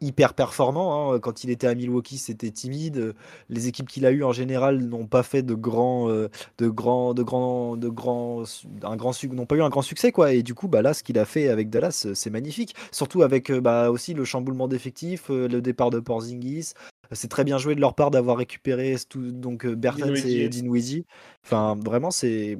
hyper 0.00 0.34
performant. 0.34 1.12
Hein. 1.12 1.18
Quand 1.20 1.44
il 1.44 1.50
était 1.50 1.66
à 1.66 1.74
Milwaukee, 1.74 2.18
c'était 2.18 2.50
timide. 2.50 3.14
Les 3.48 3.68
équipes 3.68 3.88
qu'il 3.88 4.06
a 4.06 4.10
eues 4.10 4.24
en 4.24 4.32
général 4.32 4.80
n'ont 4.80 5.06
pas 5.06 5.22
fait 5.22 5.42
de 5.42 5.54
grands, 5.54 6.08
euh, 6.08 6.28
de 6.58 6.68
grands, 6.68 7.14
de 7.14 7.22
grands, 7.22 7.76
de 7.76 7.88
grands, 7.88 8.44
un 8.82 8.96
grand 8.96 9.24
n'ont 9.24 9.46
pas 9.46 9.56
eu 9.56 9.62
un 9.62 9.68
grand 9.68 9.82
succès 9.82 10.12
quoi. 10.12 10.32
Et 10.32 10.42
du 10.42 10.54
coup, 10.54 10.68
bah 10.68 10.82
là, 10.82 10.94
ce 10.94 11.02
qu'il 11.02 11.18
a 11.18 11.24
fait 11.24 11.48
avec 11.48 11.70
Dallas, 11.70 12.08
c'est 12.14 12.30
magnifique. 12.30 12.74
Surtout 12.92 13.22
avec 13.22 13.50
euh, 13.50 13.60
bah, 13.60 13.90
aussi 13.90 14.14
le 14.14 14.24
chamboulement 14.24 14.68
d'effectifs, 14.68 15.30
euh, 15.30 15.48
le 15.48 15.60
départ 15.60 15.90
de 15.90 16.00
Porzingis. 16.00 16.72
C'est 17.12 17.28
très 17.28 17.42
bien 17.42 17.58
joué 17.58 17.74
de 17.74 17.80
leur 17.80 17.94
part 17.94 18.12
d'avoir 18.12 18.36
récupéré 18.36 18.96
donc 19.16 19.66
Bertens 19.66 20.24
et 20.24 20.48
Dinwiddie. 20.48 21.06
Enfin, 21.44 21.76
vraiment, 21.84 22.12
c'est 22.12 22.56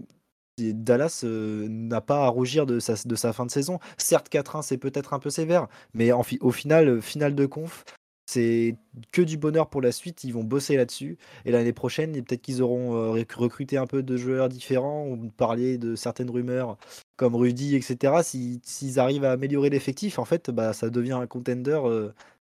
Dallas 0.58 1.22
euh, 1.24 1.66
n'a 1.68 2.00
pas 2.00 2.24
à 2.24 2.28
rougir 2.28 2.66
de 2.66 2.78
sa, 2.80 2.94
de 3.04 3.14
sa 3.14 3.32
fin 3.32 3.46
de 3.46 3.50
saison. 3.50 3.78
Certes, 3.96 4.28
4-1, 4.30 4.62
c'est 4.62 4.78
peut-être 4.78 5.14
un 5.14 5.18
peu 5.18 5.30
sévère, 5.30 5.68
mais 5.94 6.12
au 6.12 6.50
final, 6.50 6.88
euh, 6.88 7.00
finale 7.00 7.34
de 7.34 7.46
conf, 7.46 7.84
c'est 8.26 8.76
que 9.12 9.22
du 9.22 9.36
bonheur 9.36 9.68
pour 9.70 9.80
la 9.80 9.90
suite. 9.90 10.22
Ils 10.22 10.32
vont 10.32 10.44
bosser 10.44 10.76
là-dessus. 10.76 11.18
Et 11.44 11.50
l'année 11.50 11.72
prochaine, 11.72 12.12
peut-être 12.12 12.42
qu'ils 12.42 12.62
auront 12.62 12.94
euh, 12.94 13.24
recruté 13.34 13.76
un 13.76 13.86
peu 13.86 14.02
de 14.02 14.16
joueurs 14.16 14.48
différents 14.48 15.06
ou 15.08 15.30
parlé 15.30 15.78
de 15.78 15.96
certaines 15.96 16.30
rumeurs 16.30 16.76
comme 17.16 17.34
Rudy, 17.34 17.74
etc. 17.74 18.22
S'ils 18.22 19.00
arrivent 19.00 19.24
à 19.24 19.32
améliorer 19.32 19.70
l'effectif, 19.70 20.18
en 20.18 20.24
fait, 20.24 20.50
bah, 20.50 20.72
ça 20.72 20.90
devient 20.90 21.12
un 21.12 21.26
contender 21.26 21.80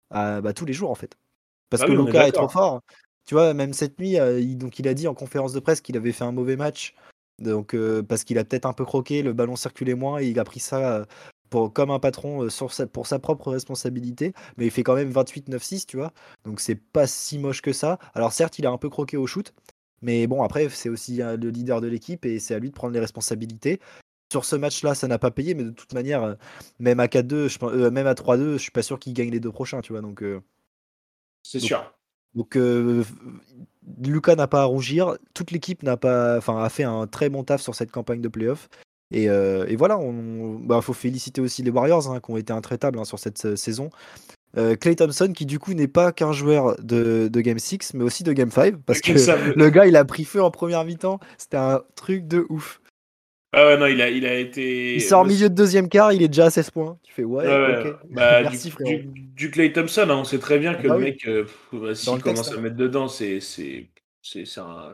à, 0.09 0.41
bah, 0.41 0.53
tous 0.53 0.65
les 0.65 0.73
jours, 0.73 0.89
en 0.89 0.95
fait. 0.95 1.17
Parce 1.69 1.83
ah 1.83 1.87
que 1.87 1.91
Luka 1.91 2.27
est 2.27 2.31
trop 2.31 2.47
fort. 2.47 2.81
Tu 3.25 3.35
vois, 3.35 3.53
même 3.53 3.73
cette 3.73 3.99
nuit, 3.99 4.15
il, 4.15 4.57
donc 4.57 4.79
il 4.79 4.87
a 4.87 4.93
dit 4.93 5.07
en 5.07 5.13
conférence 5.13 5.53
de 5.53 5.59
presse 5.59 5.81
qu'il 5.81 5.97
avait 5.97 6.11
fait 6.11 6.25
un 6.25 6.31
mauvais 6.31 6.55
match 6.55 6.93
donc, 7.39 7.75
parce 8.07 8.23
qu'il 8.23 8.37
a 8.37 8.43
peut-être 8.45 8.65
un 8.65 8.73
peu 8.73 8.85
croqué, 8.85 9.23
le 9.23 9.33
ballon 9.33 9.55
circulait 9.55 9.95
moins 9.95 10.19
et 10.19 10.27
il 10.27 10.39
a 10.39 10.43
pris 10.43 10.59
ça 10.59 11.05
pour, 11.49 11.71
comme 11.71 11.91
un 11.91 11.99
patron 11.99 12.49
sur 12.49 12.71
pour 12.91 13.07
sa 13.07 13.19
propre 13.19 13.51
responsabilité. 13.51 14.33
Mais 14.57 14.65
il 14.65 14.71
fait 14.71 14.83
quand 14.83 14.95
même 14.95 15.11
28-9-6, 15.11 15.85
tu 15.85 15.97
vois? 15.97 16.11
Donc, 16.45 16.59
c'est 16.59 16.75
pas 16.75 17.07
si 17.07 17.37
moche 17.39 17.61
que 17.61 17.73
ça. 17.73 17.99
Alors, 18.13 18.31
certes, 18.33 18.59
il 18.59 18.65
a 18.65 18.71
un 18.71 18.77
peu 18.77 18.89
croqué 18.89 19.17
au 19.17 19.27
shoot. 19.27 19.53
Mais 20.01 20.27
bon, 20.27 20.43
après, 20.43 20.67
c'est 20.69 20.89
aussi 20.89 21.17
le 21.17 21.49
leader 21.49 21.79
de 21.79 21.87
l'équipe 21.87 22.25
et 22.25 22.39
c'est 22.39 22.53
à 22.53 22.59
lui 22.59 22.69
de 22.69 22.75
prendre 22.75 22.93
les 22.93 22.99
responsabilités. 22.99 23.79
Sur 24.31 24.45
ce 24.45 24.55
match-là, 24.55 24.95
ça 24.95 25.07
n'a 25.07 25.19
pas 25.19 25.31
payé, 25.31 25.53
mais 25.53 25.63
de 25.63 25.69
toute 25.69 25.93
manière, 25.93 26.37
même 26.79 26.99
à 26.99 27.05
4-2, 27.05 27.89
même 27.91 28.07
à 28.07 28.13
3-2, 28.13 28.53
je 28.53 28.57
suis 28.57 28.71
pas 28.71 28.81
sûr 28.81 28.99
qu'il 28.99 29.13
gagne 29.13 29.29
les 29.29 29.39
deux 29.39 29.51
prochains, 29.51 29.81
tu 29.81 29.93
vois? 29.93 30.01
Donc, 30.01 30.23
c'est 31.43 31.59
sûr. 31.59 31.93
Donc, 32.33 32.57
Lucas 34.03 34.35
n'a 34.35 34.47
pas 34.47 34.61
à 34.61 34.65
rougir, 34.65 35.17
toute 35.33 35.51
l'équipe 35.51 35.83
n'a 35.83 35.97
pas, 35.97 36.37
enfin, 36.37 36.63
a 36.63 36.69
fait 36.69 36.83
un 36.83 37.07
très 37.07 37.29
bon 37.29 37.43
taf 37.43 37.61
sur 37.61 37.75
cette 37.75 37.91
campagne 37.91 38.21
de 38.21 38.27
playoff. 38.27 38.69
Et, 39.11 39.29
euh, 39.29 39.65
et 39.67 39.75
voilà, 39.75 39.99
il 40.01 40.65
bah, 40.65 40.81
faut 40.81 40.93
féliciter 40.93 41.39
aussi 41.39 41.61
les 41.61 41.69
Warriors 41.69 42.11
hein, 42.11 42.19
qui 42.19 42.31
ont 42.31 42.37
été 42.37 42.51
intraitables 42.51 42.97
hein, 42.97 43.05
sur 43.05 43.19
cette 43.19 43.45
euh, 43.45 43.55
saison. 43.55 43.89
Euh, 44.57 44.75
Clay 44.75 44.95
Thompson 44.95 45.33
qui 45.35 45.45
du 45.45 45.57
coup 45.57 45.73
n'est 45.73 45.87
pas 45.87 46.11
qu'un 46.11 46.31
joueur 46.31 46.75
de, 46.79 47.27
de, 47.31 47.41
Game 47.41 47.57
6 47.57 47.95
mais 47.95 48.03
aussi 48.03 48.23
de 48.23 48.33
Game 48.33 48.51
5 48.51 48.77
parce 48.85 49.01
que 49.01 49.13
le 49.57 49.69
gars 49.71 49.87
il 49.87 49.95
a 49.95 50.05
pris 50.05 50.25
feu 50.25 50.43
en 50.43 50.51
première 50.51 50.85
mi-temps, 50.85 51.19
c'était 51.39 51.57
un 51.57 51.81
truc 51.95 52.27
de 52.27 52.45
ouf. 52.49 52.79
Ah 53.55 53.67
ouais, 53.67 53.77
non, 53.77 53.85
il 53.85 54.01
a, 54.01 54.09
il 54.09 54.25
a 54.25 54.33
été. 54.35 54.95
Il 54.95 55.01
sort 55.01 55.25
milieu 55.25 55.47
de 55.47 55.53
deuxième 55.53 55.87
quart, 55.87 56.11
il 56.11 56.23
est 56.23 56.27
déjà 56.27 56.45
à 56.45 56.49
16 56.49 56.71
points. 56.71 56.97
Tu 57.03 57.13
fais 57.13 57.23
ouais, 57.23 57.45
ok. 57.45 57.95
Bah, 58.09 58.41
Merci, 58.43 58.69
du, 58.69 58.71
frérot. 58.73 59.01
Du, 59.05 59.51
Clay 59.51 59.71
Thompson, 59.71 60.07
hein, 60.09 60.15
on 60.15 60.23
sait 60.23 60.39
très 60.39 60.57
bien 60.57 60.73
que 60.73 60.87
bah 60.87 60.95
le 60.95 61.01
mec, 61.01 61.27
euh, 61.27 61.45
s'il 61.93 62.19
commence 62.21 62.51
à 62.51 62.55
hein. 62.55 62.61
mettre 62.61 62.75
dedans, 62.75 63.07
c'est 63.07 63.39
un, 64.57 64.93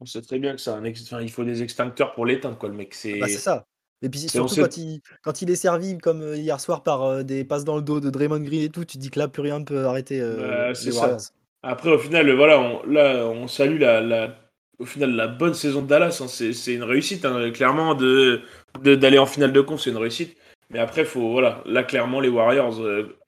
On 0.00 0.06
sait 0.06 0.22
très 0.22 0.38
bien 0.40 0.54
que 0.54 0.60
c'est 0.60 0.70
un 0.70 0.84
enfin, 0.84 1.20
il 1.22 1.30
faut 1.30 1.44
des 1.44 1.62
extincteurs 1.62 2.14
pour 2.14 2.26
l'éteindre, 2.26 2.58
quoi, 2.58 2.68
le 2.68 2.74
mec. 2.74 2.94
C'est 2.94 3.18
bah, 3.20 3.28
ça. 3.28 3.64
Et 4.02 4.08
puis 4.08 4.18
surtout 4.18 4.56
quand, 4.56 4.76
il, 4.76 5.00
quand 5.22 5.42
il 5.42 5.50
est 5.50 5.56
servi 5.56 5.96
comme 5.98 6.22
euh, 6.22 6.36
hier 6.36 6.60
soir 6.60 6.82
par 6.82 7.04
euh, 7.04 7.22
des 7.22 7.44
passes 7.44 7.64
dans 7.64 7.76
le 7.76 7.82
dos 7.82 8.00
de 8.00 8.10
Draymond 8.10 8.40
Green 8.40 8.62
et 8.62 8.68
tout, 8.68 8.84
tu 8.84 8.98
dis 8.98 9.10
que 9.10 9.18
là 9.18 9.28
plus 9.28 9.42
rien 9.42 9.60
ne 9.60 9.64
peut 9.64 9.86
arrêter 9.86 10.20
euh, 10.20 10.72
bah, 10.72 10.74
ça. 10.74 11.16
Après 11.62 11.90
au 11.90 11.98
final 11.98 12.28
voilà, 12.32 12.60
on, 12.60 12.84
là 12.84 13.26
on 13.28 13.46
salue 13.46 13.78
la, 13.78 14.00
la, 14.00 14.36
au 14.82 14.86
final 14.86 15.12
la 15.12 15.28
bonne 15.28 15.54
saison 15.54 15.82
de 15.82 15.86
Dallas, 15.86 16.20
hein. 16.22 16.28
c'est 16.28 16.74
une 16.74 16.82
réussite 16.82 17.24
hein. 17.24 17.50
clairement 17.50 17.94
de 17.94 18.42
d'aller 18.82 19.18
en 19.18 19.26
finale 19.26 19.52
de 19.52 19.60
conf, 19.60 19.80
c'est 19.80 19.90
une 19.90 19.96
réussite. 19.96 20.36
Mais 20.70 20.78
après 20.78 21.04
faut 21.04 21.30
voilà, 21.30 21.62
là 21.66 21.82
clairement 21.82 22.20
les 22.20 22.28
Warriors 22.28 22.80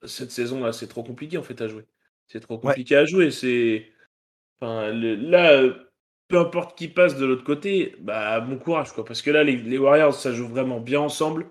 cette 0.04 0.30
saison 0.30 0.62
là, 0.64 0.72
c'est 0.72 0.88
trop 0.88 1.02
compliqué 1.02 1.38
en 1.38 1.42
fait 1.42 1.60
à 1.60 1.68
jouer. 1.68 1.86
C'est 2.28 2.40
trop 2.40 2.58
compliqué 2.58 2.96
à 2.96 3.04
jouer, 3.04 3.30
c'est 3.30 3.86
enfin, 4.60 4.92
là 4.92 5.62
peu 6.28 6.38
importe 6.38 6.76
qui 6.76 6.88
passe 6.88 7.16
de 7.16 7.26
l'autre 7.26 7.44
côté, 7.44 7.94
bah 8.00 8.40
bon 8.40 8.58
courage 8.58 8.92
quoi. 8.92 9.04
Parce 9.04 9.22
que 9.22 9.30
là, 9.30 9.44
les, 9.44 9.78
Warriors, 9.78 10.14
ça 10.14 10.32
joue 10.32 10.48
vraiment 10.48 10.80
bien 10.80 11.00
ensemble. 11.00 11.46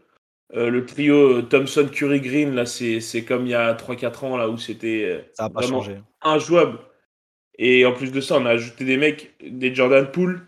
Euh, 0.55 0.69
le 0.69 0.85
trio 0.85 1.37
euh, 1.37 1.41
Thompson, 1.41 1.87
Curry, 1.91 2.21
Green, 2.21 2.53
là, 2.53 2.65
c'est 2.65 3.25
comme 3.25 3.45
il 3.45 3.51
y 3.51 3.55
a 3.55 3.73
3-4 3.73 4.25
ans, 4.25 4.37
là, 4.37 4.49
où 4.49 4.57
c'était 4.57 5.23
euh, 5.39 5.47
vraiment 5.49 5.81
changé. 5.81 5.97
injouable. 6.21 6.79
Et 7.57 7.85
en 7.85 7.93
plus 7.93 8.11
de 8.11 8.21
ça, 8.21 8.37
on 8.37 8.45
a 8.45 8.51
ajouté 8.51 8.85
des 8.85 8.97
mecs, 8.97 9.33
des 9.41 9.73
Jordan 9.73 10.09
Poole. 10.09 10.41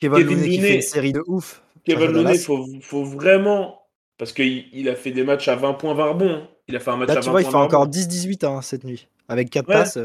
Kevin, 0.00 0.26
Looney, 0.26 0.48
qui 0.48 0.60
fait 0.60 0.74
une 0.76 0.82
série 0.82 1.12
de 1.12 1.22
ouf. 1.26 1.62
Kevin 1.84 2.12
Looney, 2.12 2.38
faut, 2.38 2.66
faut 2.80 3.04
vraiment. 3.04 3.86
Parce 4.18 4.32
qu'il 4.32 4.66
il 4.72 4.88
a 4.88 4.94
fait 4.94 5.10
des 5.10 5.24
matchs 5.24 5.48
à 5.48 5.56
20 5.56 5.74
points, 5.74 5.94
20 5.94 6.04
rebonds. 6.04 6.34
Hein. 6.34 6.48
Il 6.68 6.76
a 6.76 6.80
fait 6.80 6.90
un 6.90 6.96
match 6.96 7.08
là, 7.08 7.14
à 7.14 7.16
20 7.16 7.22
tu 7.22 7.30
vois, 7.30 7.42
il 7.42 7.48
fait 7.48 7.54
encore 7.54 7.88
10-18 7.88 8.46
hein, 8.46 8.62
cette 8.62 8.84
nuit. 8.84 9.08
Avec 9.28 9.50
4 9.50 9.66
passes. 9.66 9.96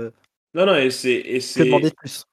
Non, 0.53 0.65
non, 0.65 0.75
et 0.75 0.89
c'est. 0.89 1.21
Que 1.21 1.63
demander 1.63 1.89
de 1.89 1.95
plus 1.95 2.25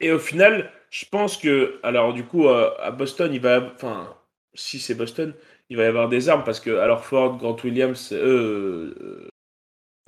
et 0.00 0.12
au 0.12 0.18
final, 0.18 0.72
je 0.88 1.04
pense 1.04 1.36
que, 1.36 1.78
alors 1.82 2.14
du 2.14 2.24
coup, 2.24 2.48
à 2.48 2.90
Boston, 2.90 3.32
il 3.32 3.40
va, 3.40 3.70
enfin, 3.74 4.16
si 4.54 4.78
c'est 4.78 4.94
Boston, 4.94 5.34
il 5.68 5.76
va 5.76 5.84
y 5.84 5.86
avoir 5.86 6.08
des 6.08 6.28
armes 6.28 6.42
parce 6.42 6.58
que, 6.58 6.78
alors 6.78 7.04
Ford, 7.04 7.36
Grant 7.36 7.56
Williams, 7.62 8.10
euh, 8.12 8.94
euh, 9.00 9.28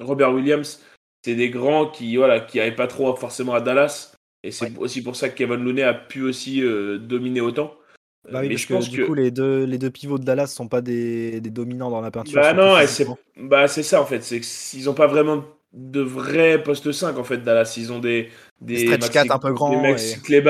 Robert 0.00 0.32
Williams, 0.32 0.82
c'est 1.24 1.34
des 1.34 1.50
grands 1.50 1.86
qui, 1.86 2.16
voilà, 2.16 2.40
qui 2.40 2.58
n'avaient 2.58 2.74
pas 2.74 2.86
trop 2.86 3.14
forcément 3.16 3.54
à 3.54 3.60
Dallas. 3.60 4.12
Et 4.44 4.50
c'est 4.50 4.76
aussi 4.78 5.02
pour 5.02 5.14
ça 5.14 5.28
que 5.28 5.36
Kevin 5.36 5.62
Looney 5.62 5.82
a 5.82 5.94
pu 5.94 6.22
aussi 6.22 6.62
euh, 6.62 6.98
dominer 6.98 7.40
autant. 7.40 7.74
Bah 8.30 8.40
oui, 8.40 8.48
mais 8.48 8.56
je 8.56 8.68
pense 8.68 8.88
du 8.88 9.04
coup, 9.04 9.14
les 9.14 9.30
deux, 9.30 9.64
les 9.64 9.78
deux 9.78 9.90
pivots 9.90 10.18
de 10.18 10.24
Dallas 10.24 10.46
sont 10.48 10.68
pas 10.68 10.80
des, 10.80 11.40
des 11.40 11.50
dominants 11.50 11.90
dans 11.90 12.00
la 12.00 12.10
peinture. 12.10 12.40
Bah 12.40 12.52
non, 12.52 12.76
c'est 12.86 13.06
bah, 13.36 13.66
ça 13.66 14.00
en 14.00 14.06
fait. 14.06 14.22
C'est 14.22 14.40
qu'ils 14.40 14.84
n'ont 14.84 14.94
pas 14.94 15.08
vraiment 15.08 15.44
de 15.72 16.00
vrais 16.00 16.62
postes 16.62 16.92
5 16.92 17.18
en 17.18 17.24
fait 17.24 17.38
Dallas. 17.38 17.74
Ils 17.76 17.92
ont 17.92 17.98
des, 17.98 18.28
des, 18.60 18.86
Maxi, 18.86 19.18
un 19.18 19.38
peu 19.38 19.52
grands. 19.52 19.70
Des 19.70 19.76
Max 19.76 20.16
et... 20.28 20.40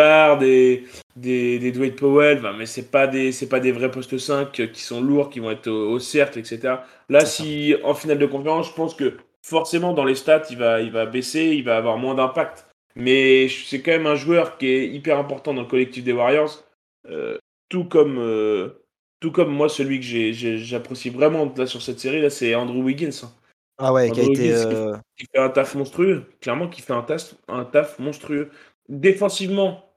des, 0.41 0.85
des, 1.17 1.59
des 1.59 1.73
Dwight 1.73 1.97
Powell, 1.97 2.43
mais 2.59 2.67
c'est 2.67 2.91
pas 2.91 3.07
des 3.07 3.33
c'est 3.33 3.49
pas 3.49 3.61
des 3.61 3.73
vrais 3.73 3.91
postes 3.91 4.19
5 4.19 4.51
qui 4.51 4.83
sont 4.83 5.01
lourds, 5.01 5.31
qui 5.31 5.41
vont 5.41 5.51
être 5.51 5.71
au, 5.71 5.99
cercle, 5.99 6.39
etc. 6.39 6.77
Là, 7.09 7.25
si 7.25 7.75
en 7.85 7.95
finale 7.95 8.19
de 8.19 8.27
conférence, 8.27 8.69
je 8.69 8.75
pense 8.75 8.95
que 8.95 9.15
forcément 9.43 9.93
dans 9.93 10.05
les 10.05 10.15
stats, 10.15 10.45
il 10.51 10.57
va, 10.57 10.81
il 10.81 10.91
va 10.91 11.07
baisser, 11.07 11.45
il 11.45 11.65
va 11.65 11.77
avoir 11.77 11.99
moins 11.99 12.15
d'impact. 12.15 12.67
Mais 12.95 13.49
c'est 13.49 13.81
quand 13.81 13.93
même 13.93 14.07
un 14.07 14.15
joueur 14.15 14.59
qui 14.59 14.69
est 14.69 14.89
hyper 14.89 15.19
important 15.19 15.55
dans 15.55 15.63
le 15.63 15.69
collectif 15.69 16.05
des 16.05 16.13
Warriors. 16.13 16.65
Euh, 17.09 17.39
tout 17.69 17.85
comme 17.85 18.19
euh, 18.19 18.85
tout 19.21 19.33
comme 19.33 19.51
moi, 19.51 19.69
celui 19.69 20.01
que 20.01 20.33
j'apprécie 20.59 21.11
vraiment 21.11 21.53
là, 21.57 21.67
sur 21.67 21.81
cette 21.81 22.01
série, 22.01 22.21
là, 22.21 22.31
c'est 22.31 22.55
Andrew 22.55 22.83
Wiggins. 22.83 23.11
Hein. 23.23 23.33
Ah 23.79 23.93
ouais, 23.93 24.11
qui 24.11 24.21
a 24.21 24.25
été. 24.25 24.53
Euh, 24.53 24.97
qui 25.17 25.27
fait 25.33 25.39
un 25.39 25.49
taf 25.49 25.75
monstrueux. 25.75 26.25
Clairement, 26.41 26.69
qui 26.69 26.83
fait 26.83 26.93
un 26.93 27.03
taf, 27.03 27.35
un 27.49 27.65
taf 27.65 27.99
monstrueux. 27.99 28.51
Défensivement, 28.89 29.89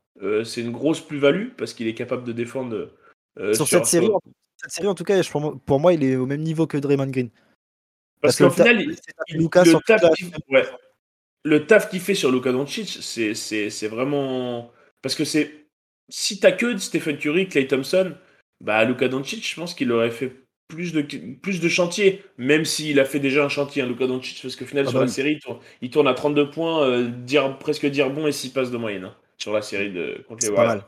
c'est 0.44 0.62
une 0.62 0.72
grosse 0.72 1.02
plus-value 1.02 1.50
parce 1.58 1.74
qu'il 1.74 1.88
est 1.88 1.94
capable 1.94 2.24
de 2.24 2.32
défendre. 2.32 2.90
Sur, 3.52 3.68
cette, 3.68 3.86
série, 3.86 4.08
en, 4.08 4.22
cette 4.56 4.72
série, 4.72 4.88
en 4.88 4.96
tout 4.96 5.04
cas, 5.04 5.20
pour 5.66 5.80
moi, 5.82 5.94
il 5.94 6.04
est 6.06 6.16
au 6.16 6.26
même 6.26 6.42
niveau 6.42 6.68
que 6.68 6.78
Draymond 6.78 7.08
Green. 7.08 7.30
Parce, 8.26 8.38
qu'au 8.38 8.50
final, 8.50 8.86
le, 9.30 9.50
taf 9.50 10.04
le 11.44 11.66
taf 11.66 11.90
qu'il 11.90 12.00
fait 12.00 12.16
sur 12.16 12.32
Luka 12.32 12.52
Doncic, 12.52 12.88
c'est 13.02 13.88
vraiment. 13.88 14.72
Parce 15.02 15.16
que 15.16 15.26
c'est. 15.26 15.66
Si 16.10 16.40
t'as 16.40 16.52
que 16.52 16.78
Stephen 16.78 17.18
Curry, 17.18 17.48
Clay 17.48 17.68
Thompson, 17.68 18.14
bah 18.62 18.84
Luka 18.86 19.08
Doncic, 19.08 19.48
je 19.48 19.56
pense 19.56 19.74
qu'il 19.74 19.92
aurait 19.92 20.12
fait 20.12 20.32
plus 20.68 20.94
de, 20.94 21.02
plus 21.02 21.60
de 21.60 21.70
chantier, 21.70 22.24
même 22.38 22.66
s'il 22.66 23.00
a 23.00 23.06
fait 23.06 23.20
déjà 23.20 23.44
un 23.44 23.50
chantier, 23.50 23.82
hein, 23.82 23.88
Luka 23.88 24.08
Doncic, 24.08 24.40
parce 24.42 24.56
qu'au 24.56 24.66
final, 24.66 24.86
ah 24.88 24.90
sur 24.90 25.00
bah 25.00 25.06
la 25.06 25.12
série, 25.12 25.40
il 25.82 25.90
tourne, 25.90 26.08
à 26.08 26.14
32 26.14 26.50
points, 26.50 26.84
euh, 26.84 27.08
dire, 27.08 27.58
presque 27.58 27.86
dire 27.88 28.10
bon 28.10 28.28
et 28.28 28.32
6 28.32 28.50
passes 28.50 28.72
de 28.72 28.78
moyenne 28.78 29.06
hein, 29.06 29.16
sur 29.38 29.54
la 29.54 29.62
série 29.62 29.92
de, 29.92 30.24
contre 30.28 30.46
les 30.46 30.52
Warriors. 30.52 30.86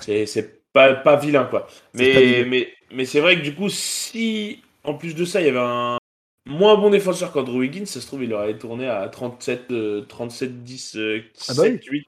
C'est 0.00 0.62
pas, 0.72 0.94
pas 0.94 1.16
vilain, 1.16 1.44
quoi. 1.44 1.68
Mais, 1.94 2.44
mais, 2.46 2.72
mais 2.92 3.04
c'est 3.04 3.20
vrai 3.20 3.36
que 3.36 3.42
du 3.42 3.54
coup, 3.54 3.68
si 3.68 4.62
en 4.84 4.94
plus 4.94 5.14
de 5.14 5.24
ça, 5.24 5.40
il 5.40 5.46
y 5.46 5.50
avait 5.50 5.58
un 5.58 5.99
moins 6.46 6.76
bon 6.76 6.90
défenseur 6.90 7.32
qu'Andrew 7.32 7.58
Wiggins, 7.58 7.86
ça 7.86 8.00
se 8.00 8.06
trouve, 8.06 8.24
il 8.24 8.32
aurait 8.32 8.56
tourné 8.58 8.86
à 8.86 9.08
37, 9.08 10.06
37 10.08 10.62
10, 10.62 10.98
7, 11.34 11.84
8. 11.84 12.06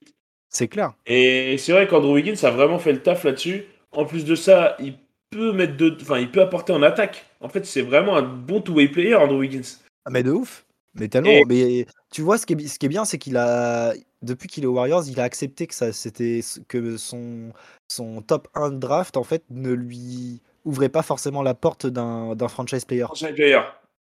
C'est 0.49 0.69
clair. 0.69 0.93
Et 1.07 1.57
c'est 1.59 1.73
vrai 1.73 1.89
qu'Andrew 1.89 2.13
Wiggins 2.15 2.37
a 2.43 2.51
vraiment 2.51 2.79
fait 2.79 2.93
le 2.93 3.03
taf 3.03 3.25
là-dessus. 3.25 3.65
En 3.93 4.05
plus 4.05 4.25
de 4.25 4.35
ça, 4.35 4.77
il 4.79 4.95
peut 5.31 5.53
mettre 5.53 5.77
de, 5.77 5.97
enfin, 6.01 6.19
il 6.19 6.31
peut 6.31 6.43
apporter 6.43 6.73
en 6.73 6.83
attaque. 6.83 7.25
En 7.41 7.49
fait, 7.49 7.65
c'est 7.67 7.83
vraiment 7.83 8.17
un 8.17 8.23
bon 8.23 8.61
two-way 8.61 8.89
player, 8.89 9.15
Andrew 9.15 9.39
Wiggins. 9.39 9.79
Ah, 10.05 10.11
mais 10.11 10.23
de 10.23 10.31
ouf. 10.31 10.67
Mais 10.95 11.09
tellement. 11.09 11.31
Mais 11.49 11.87
tu 12.11 12.23
vois, 12.23 12.39
ce 12.39 12.47
qui 12.47 12.53
est, 12.53 12.69
ce 12.69 12.79
qui 12.79 12.87
est 12.87 12.91
bien, 12.91 13.05
c'est 13.05 13.19
qu'il 13.19 13.37
a, 13.37 13.95
depuis 14.21 14.49
qu'il 14.49 14.65
est 14.65 14.67
aux 14.67 14.75
Warriors, 14.75 15.05
il 15.09 15.19
a 15.21 15.25
accepté 15.25 15.67
que 15.67 15.75
ça, 15.75 15.93
c'était 15.93 16.41
que 16.69 16.97
son, 16.97 17.53
son 17.89 18.21
top 18.23 18.49
1 18.55 18.73
draft, 18.73 19.17
en 19.17 19.25
fait, 19.25 19.43
ne 19.51 19.73
lui 19.73 20.43
ouvrait 20.65 20.91
pas 20.91 21.03
forcément 21.03 21.43
la 21.43 21.55
porte 21.55 21.87
d'un, 21.87 22.37
franchise 22.49 22.85
player. 22.85 23.05
Franchise 23.05 23.35
player, 23.35 23.61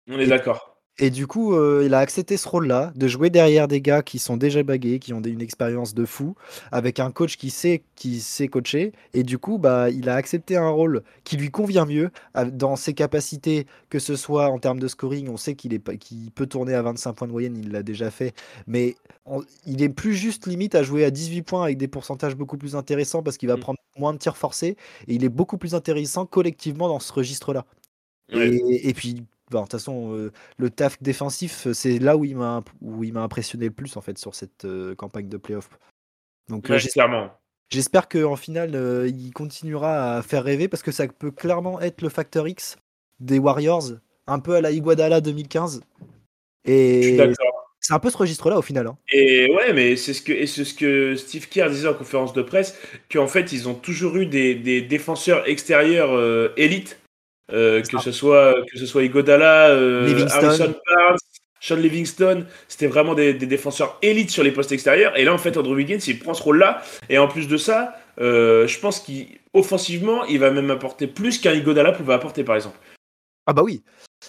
on 0.09 0.19
est 0.19 0.27
d'accord. 0.27 0.71
Et 1.03 1.09
du 1.09 1.27
coup, 1.27 1.55
euh, 1.55 1.83
il 1.87 1.95
a 1.95 1.99
accepté 1.99 2.37
ce 2.37 2.47
rôle-là, 2.47 2.93
de 2.95 3.09
jouer 3.09 3.31
derrière 3.31 3.69
des 3.69 3.81
gars 3.81 4.03
qui 4.03 4.19
sont 4.19 4.37
déjà 4.37 4.63
bagués, 4.63 4.99
qui 4.99 5.15
ont 5.15 5.23
une 5.23 5.41
expérience 5.41 5.95
de 5.95 6.05
fou, 6.05 6.35
avec 6.73 7.01
un 7.01 7.11
coach 7.11 7.39
qui 7.39 7.49
sait, 7.49 7.83
qui 7.97 8.21
sait 8.21 8.49
coacher. 8.49 8.93
Et 9.15 9.23
du 9.23 9.39
coup, 9.39 9.57
bah, 9.57 9.89
il 9.89 10.11
a 10.11 10.15
accepté 10.15 10.59
un 10.59 10.69
rôle 10.69 11.03
qui 11.25 11.39
lui 11.39 11.51
convient 11.51 11.87
mieux, 11.87 12.11
dans 12.53 12.77
ses 12.77 12.93
capacités, 12.93 13.67
que 13.89 13.99
ce 13.99 14.15
soit 14.15 14.49
en 14.49 14.59
termes 14.59 14.79
de 14.79 14.89
scoring. 14.89 15.31
On 15.31 15.39
sait 15.39 15.55
qu'il 15.55 15.81
qu'il 15.81 16.31
peut 16.33 16.47
tourner 16.47 16.75
à 16.75 16.83
25 16.83 17.15
points 17.15 17.29
de 17.29 17.33
moyenne, 17.33 17.57
il 17.57 17.73
l'a 17.73 17.83
déjà 17.83 18.11
fait. 18.11 18.35
Mais 18.67 18.95
il 19.65 19.83
est 19.83 19.89
plus 19.89 20.15
juste 20.15 20.47
limite 20.47 20.75
à 20.75 20.83
jouer 20.83 21.07
à 21.07 21.11
18 21.11 21.43
points 21.43 21.65
avec 21.65 21.79
des 21.79 21.89
pourcentages 21.89 22.37
beaucoup 22.37 22.59
plus 22.59 22.77
intéressants 22.77 23.23
parce 23.23 23.39
qu'il 23.39 23.49
va 23.49 23.57
mm. 23.57 23.61
prendre 23.61 23.79
moins 23.97 24.13
de 24.13 24.19
tirs 24.19 24.37
forcés. 24.37 24.77
Et 25.09 25.15
il 25.15 25.25
est 25.25 25.31
beaucoup 25.31 25.57
plus 25.57 25.75
intéressant 25.75 26.27
collectivement 26.27 26.89
dans 26.89 27.01
ce 27.01 27.11
registre-là. 27.11 27.65
Et, 28.33 28.89
et, 28.89 28.95
puis 28.95 29.25
de 29.51 29.59
toute 29.59 29.73
façon, 29.73 30.15
euh, 30.15 30.33
le 30.59 30.71
taf 30.71 31.03
défensif, 31.03 31.67
euh, 31.67 31.73
c'est 31.73 31.99
là 31.99 32.17
où 32.17 32.25
il 32.25 32.37
m'a 32.37 32.63
où 32.81 33.05
il 33.05 33.13
m'a 33.13 33.23
impressionné 33.23 33.67
le 33.67 33.73
plus 33.73 33.97
en 33.97 34.01
fait 34.01 34.19
sur 34.19 34.35
cette 34.35 34.65
euh, 34.65 34.95
campagne 34.95 35.29
de 35.29 35.37
playoff. 35.37 35.69
Donc 36.49 36.73
j'espère 36.73 37.37
J'espère 37.69 38.09
qu'en 38.09 38.35
finale, 38.35 39.07
il 39.07 39.33
continuera 39.33 40.17
à 40.17 40.23
faire 40.23 40.43
rêver 40.43 40.67
parce 40.67 40.83
que 40.83 40.91
ça 40.91 41.07
peut 41.07 41.31
clairement 41.31 41.81
être 41.81 42.03
le 42.03 42.09
facteur 42.09 42.49
X 42.49 42.77
des 43.21 43.39
Warriors, 43.39 43.93
un 44.27 44.41
peu 44.41 44.57
à 44.57 44.61
la 44.61 44.73
Iguadala 44.73 45.21
2015. 45.21 45.81
Et 46.65 47.17
c'est 47.79 47.93
un 47.93 48.01
peu 48.01 48.11
ce 48.11 48.17
registre-là 48.17 48.59
au 48.59 48.63
final. 48.63 48.89
Hein. 48.89 48.99
Et 49.13 49.49
ouais, 49.55 49.73
mais 49.73 49.95
c'est 49.95 50.15
ce 50.15 50.21
que 50.21 50.45
c'est 50.47 50.65
ce 50.65 50.75
que 50.75 51.15
Steve 51.15 51.49
Kerr 51.49 51.71
disait 51.71 51.87
en 51.87 51.95
conférence 51.95 52.33
de 52.33 52.43
presse, 52.43 52.77
qu'en 53.09 53.29
fait 53.29 53.53
ils 53.53 53.69
ont 53.69 53.75
toujours 53.75 54.17
eu 54.17 54.27
des, 54.27 54.57
des 54.57 54.83
défenseurs 54.83 55.49
extérieurs 55.49 56.11
élites 56.59 57.00
euh, 57.53 57.83
que, 57.83 57.99
ce 57.99 58.13
soit, 58.13 58.55
que 58.71 58.79
ce 58.79 58.87
soit 58.87 59.03
Igodala, 59.03 59.71
euh, 59.71 60.27
Harrison 60.31 60.75
Barnes, 60.87 61.19
Sean 61.61 61.77
Livingston, 61.77 62.47
c'était 62.69 62.87
vraiment 62.87 63.15
des, 63.15 63.35
défenseurs 63.35 63.99
élites 64.03 64.31
sur 64.31 64.43
les 64.43 64.51
postes 64.51 64.73
extérieurs. 64.73 65.17
Et 65.19 65.25
là, 65.25 65.35
en 65.35 65.39
fait, 65.39 65.57
Andrew 65.57 65.75
Wiggins, 65.75 65.99
il 66.07 66.19
prend 66.19 66.35
ce 66.35 66.43
rôle-là. 66.43 66.83
Et 67.09 67.19
en 67.19 67.29
plus 67.29 67.49
de 67.49 67.57
ça, 67.57 67.95
euh, 68.21 68.67
je 68.67 68.79
pense 68.79 69.01
qu'offensivement, 69.01 70.25
il 70.25 70.39
va 70.39 70.51
même 70.51 70.71
apporter 70.71 71.07
plus 71.07 71.39
qu'un 71.39 71.53
Igodala 71.53 71.93
pouvait 71.93 72.15
apporter, 72.15 72.45
par 72.45 72.57
exemple. 72.57 72.79
Ah 73.47 73.53
bah 73.53 73.63
oui. 73.63 73.83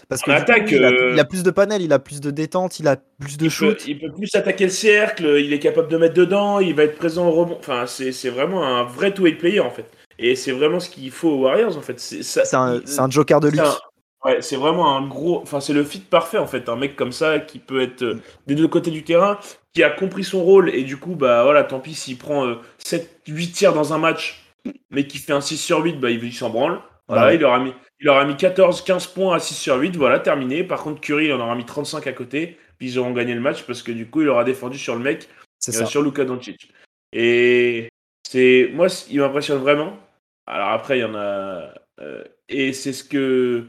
Parce 0.07 0.21
que 0.21 0.31
du 0.31 0.37
coup, 0.37 0.41
attaque, 0.41 0.71
il, 0.71 0.83
a, 0.83 0.89
euh, 0.89 1.11
il 1.13 1.19
a 1.19 1.25
plus 1.25 1.43
de 1.43 1.51
panel, 1.51 1.81
il 1.81 1.91
a 1.91 1.99
plus 1.99 2.21
de 2.21 2.31
détente, 2.31 2.79
il 2.79 2.87
a 2.87 2.95
plus 2.95 3.37
de 3.37 3.45
il, 3.45 3.49
peut, 3.49 3.53
shoot. 3.53 3.87
il 3.87 3.99
peut 3.99 4.11
plus 4.11 4.33
attaquer 4.35 4.63
le 4.63 4.69
cercle, 4.69 5.37
il 5.37 5.51
est 5.51 5.59
capable 5.59 5.89
de 5.89 5.97
mettre 5.97 6.13
dedans, 6.13 6.59
il 6.59 6.73
va 6.73 6.83
être 6.83 6.97
présent 6.97 7.27
au 7.27 7.31
rebond. 7.31 7.57
Enfin, 7.59 7.85
c'est 7.87 8.13
c'est 8.13 8.29
vraiment 8.29 8.65
un 8.65 8.83
vrai 8.83 9.13
two-way 9.13 9.33
player 9.33 9.59
en 9.59 9.69
fait. 9.69 9.85
Et 10.21 10.35
c'est 10.35 10.51
vraiment 10.51 10.79
ce 10.79 10.89
qu'il 10.89 11.11
faut 11.11 11.29
aux 11.29 11.41
Warriors 11.41 11.75
en 11.77 11.81
fait. 11.81 11.99
C'est 11.99 12.53
un, 12.53 13.09
joker 13.09 13.39
de 13.39 13.49
luxe. 13.49 13.81
ouais, 14.23 14.41
c'est 14.41 14.55
vraiment 14.55 14.95
un 14.95 15.07
gros. 15.07 15.41
Enfin, 15.41 15.59
c'est 15.59 15.73
le 15.73 15.83
fit 15.83 15.99
parfait 15.99 16.37
en 16.37 16.47
fait. 16.47 16.69
Un 16.69 16.75
mec 16.75 16.95
comme 16.95 17.11
ça 17.11 17.39
qui 17.39 17.57
peut 17.57 17.81
être 17.81 18.03
euh, 18.03 18.21
des 18.45 18.53
deux 18.53 18.67
côtés 18.67 18.91
du 18.91 19.03
terrain, 19.03 19.39
qui 19.73 19.83
a 19.83 19.89
compris 19.89 20.23
son 20.23 20.43
rôle 20.43 20.69
et 20.69 20.83
du 20.83 20.97
coup, 20.97 21.15
bah 21.15 21.43
voilà, 21.43 21.63
tant 21.63 21.79
pis 21.79 21.95
s'il 21.95 22.19
prend 22.19 22.45
euh, 22.45 22.55
7-8 22.83 23.51
tirs 23.51 23.73
dans 23.73 23.93
un 23.93 23.97
match, 23.97 24.43
mais 24.91 25.07
qui 25.07 25.17
fait 25.17 25.33
un 25.33 25.41
6 25.41 25.57
sur 25.57 25.83
8, 25.83 25.99
bah 25.99 26.11
il, 26.11 26.33
s'en 26.33 26.51
branle. 26.51 26.79
Voilà, 27.07 27.27
ouais. 27.27 27.35
il, 27.35 27.43
aura 27.43 27.59
mis, 27.59 27.73
il 27.99 28.07
aura 28.07 28.23
mis 28.23 28.35
14-15 28.35 29.13
points 29.13 29.35
à 29.35 29.39
6 29.39 29.55
sur 29.55 29.75
8, 29.75 29.95
voilà, 29.97 30.19
terminé. 30.19 30.63
Par 30.63 30.83
contre, 30.83 31.01
Curry, 31.01 31.25
il 31.25 31.33
en 31.33 31.39
aura 31.39 31.55
mis 31.55 31.65
35 31.65 32.05
à 32.05 32.13
côté, 32.13 32.57
puis 32.77 32.89
ils 32.89 32.99
auront 32.99 33.11
gagné 33.11 33.33
le 33.33 33.41
match 33.41 33.63
parce 33.63 33.81
que 33.81 33.91
du 33.91 34.07
coup, 34.07 34.21
il 34.21 34.29
aura 34.29 34.43
défendu 34.43 34.77
sur 34.77 34.95
le 34.95 35.01
mec, 35.01 35.27
C'est 35.57 35.81
euh, 35.81 35.85
sur 35.85 36.03
Luka 36.03 36.25
Doncic. 36.25 36.71
Et 37.11 37.89
c'est 38.27 38.69
moi, 38.73 38.87
il 39.09 39.19
m'impressionne 39.19 39.59
vraiment. 39.59 39.97
Alors 40.45 40.69
après, 40.69 40.97
il 40.99 41.01
y 41.01 41.05
en 41.05 41.15
a. 41.15 41.73
euh, 41.99 42.23
et 42.49 42.73
c'est 42.73 42.93
ce 42.93 43.03
que. 43.03 43.65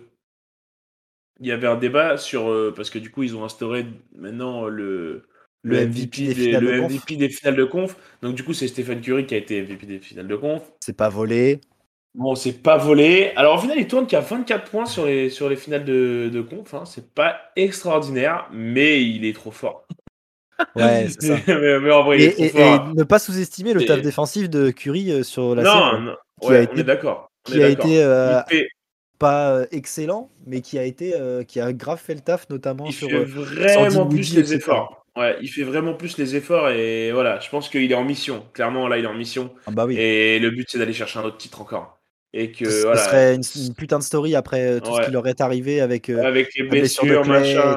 Il 1.41 1.47
y 1.47 1.53
avait 1.53 1.67
un 1.67 1.77
débat 1.77 2.17
sur. 2.19 2.49
euh, 2.51 2.73
parce 2.75 2.91
que 2.91 2.99
du 2.99 3.11
coup, 3.11 3.23
ils 3.23 3.37
ont 3.37 3.45
instauré 3.45 3.87
maintenant 4.17 4.67
le. 4.69 5.29
Le 5.65 5.77
MVP 5.87 6.35
des 6.35 6.53
le 6.53 6.61
de 6.61 6.81
conf. 6.81 6.93
MVP 6.93 7.17
des 7.17 7.29
finales 7.29 7.55
de 7.57 7.65
conf. 7.65 7.97
Donc, 8.21 8.35
du 8.35 8.43
coup, 8.43 8.53
c'est 8.53 8.67
Stephen 8.67 9.01
Curry 9.01 9.27
qui 9.27 9.35
a 9.35 9.39
été 9.39 9.63
MVP 9.63 9.87
des 9.87 10.01
finales 10.01 10.27
de 10.27 10.35
conf. 10.35 10.63
C'est 10.81 10.97
pas 10.97 11.09
volé. 11.09 11.61
Bon, 12.15 12.35
c'est 12.35 12.63
pas 12.63 12.77
volé. 12.77 13.33
Alors, 13.37 13.55
au 13.57 13.59
final, 13.59 13.79
il 13.79 13.87
tourne 13.87 14.07
qu'à 14.09 14.21
24 14.21 14.71
points 14.71 14.87
sur 14.87 15.07
les, 15.07 15.31
sur 15.31 15.49
les 15.49 15.55
finales 15.57 15.85
de, 15.85 16.29
de 16.33 16.41
conf. 16.43 16.75
hein. 16.75 16.85
C'est 16.85 17.15
pas 17.15 17.41
extraordinaire, 17.55 18.49
mais 18.53 19.05
il 19.05 19.25
est 19.25 19.35
trop 19.35 19.53
fort. 19.53 19.87
Ouais, 20.77 21.09
c'est 21.21 21.23
ça. 21.23 21.43
mais, 21.49 21.81
mais 21.81 21.91
en 21.93 22.05
vrai, 22.05 22.19
il 22.19 22.23
Et, 22.23 22.27
est 22.27 22.33
trop 22.33 22.45
et- 22.45 22.49
fort. 22.49 22.89
et 22.91 22.95
ne 22.95 23.03
pas 23.05 23.19
sous-estimer 23.19 23.73
le 23.73 23.85
taf 23.85 24.01
défensif 24.03 24.49
de 24.51 24.71
Curry 24.71 25.11
euh, 25.13 25.23
sur 25.23 25.55
la 25.55 25.63
non, 25.63 25.71
série. 25.71 26.03
non. 26.03 26.17
Qui 26.43 26.49
Ouais, 26.49 26.57
a 26.57 26.61
on 26.61 26.65
été- 26.65 26.81
est 26.81 26.85
d'accord. 26.85 27.29
On 27.49 27.53
qui 27.53 27.59
est 27.61 27.65
a 27.65 27.69
d'accord. 27.71 27.87
été, 27.87 28.03
euh, 28.05 28.41
il 28.51 28.57
fait, 28.57 28.69
Pas 29.19 29.53
euh, 29.53 29.67
excellent, 29.71 30.31
mais 30.47 30.61
qui 30.61 30.79
a 30.79 30.85
été, 30.85 31.15
euh, 31.15 31.45
qui 31.45 31.61
a 31.61 31.73
grave 31.73 32.01
fait 32.01 32.15
le 32.15 32.21
taf, 32.21 32.49
notamment 32.51 32.87
il 32.87 32.93
sur. 32.93 33.09
fait 33.09 33.15
euh, 33.15 33.25
vraiment 33.25 34.07
plus 34.07 34.35
les 34.35 34.41
etc. 34.41 34.57
efforts. 34.57 35.07
Ouais, 35.17 35.37
il 35.43 35.49
fait 35.49 35.63
vraiment 35.63 35.95
plus 35.95 36.17
les 36.19 36.35
efforts 36.37 36.71
et 36.71 37.13
voilà, 37.13 37.39
je 37.39 37.49
pense 37.51 37.69
qu'il 37.69 37.91
est 37.91 37.95
en 37.95 38.03
mission. 38.05 38.45
Clairement, 38.55 38.89
là, 38.89 38.99
il 38.99 39.05
est 39.05 39.09
en 39.09 39.15
mission. 39.15 39.51
Ah 39.67 39.71
bah 39.71 39.85
oui. 39.87 39.97
Et 39.99 40.39
le 40.39 40.51
but, 40.51 40.67
c'est 40.71 40.79
d'aller 40.79 40.93
chercher 40.95 41.19
un 41.19 41.25
autre 41.25 41.37
titre 41.37 41.61
encore. 41.61 41.99
Et 42.33 42.51
que 42.51 42.69
Ce, 42.69 42.83
voilà, 42.83 42.97
serait 42.99 43.35
une, 43.35 43.43
une 43.69 43.75
putain 43.75 43.99
de 43.99 44.03
story 44.05 44.35
après 44.35 44.81
tout 44.81 44.97
ce 44.97 45.03
qui 45.03 45.11
leur 45.13 45.27
est 45.29 45.41
arrivé 45.43 45.81
avec 45.83 46.09
euh, 46.09 46.25
avec 46.25 46.55
les 46.57 46.65
blessures, 46.65 47.05
et 47.25 47.29
machin. 47.29 47.77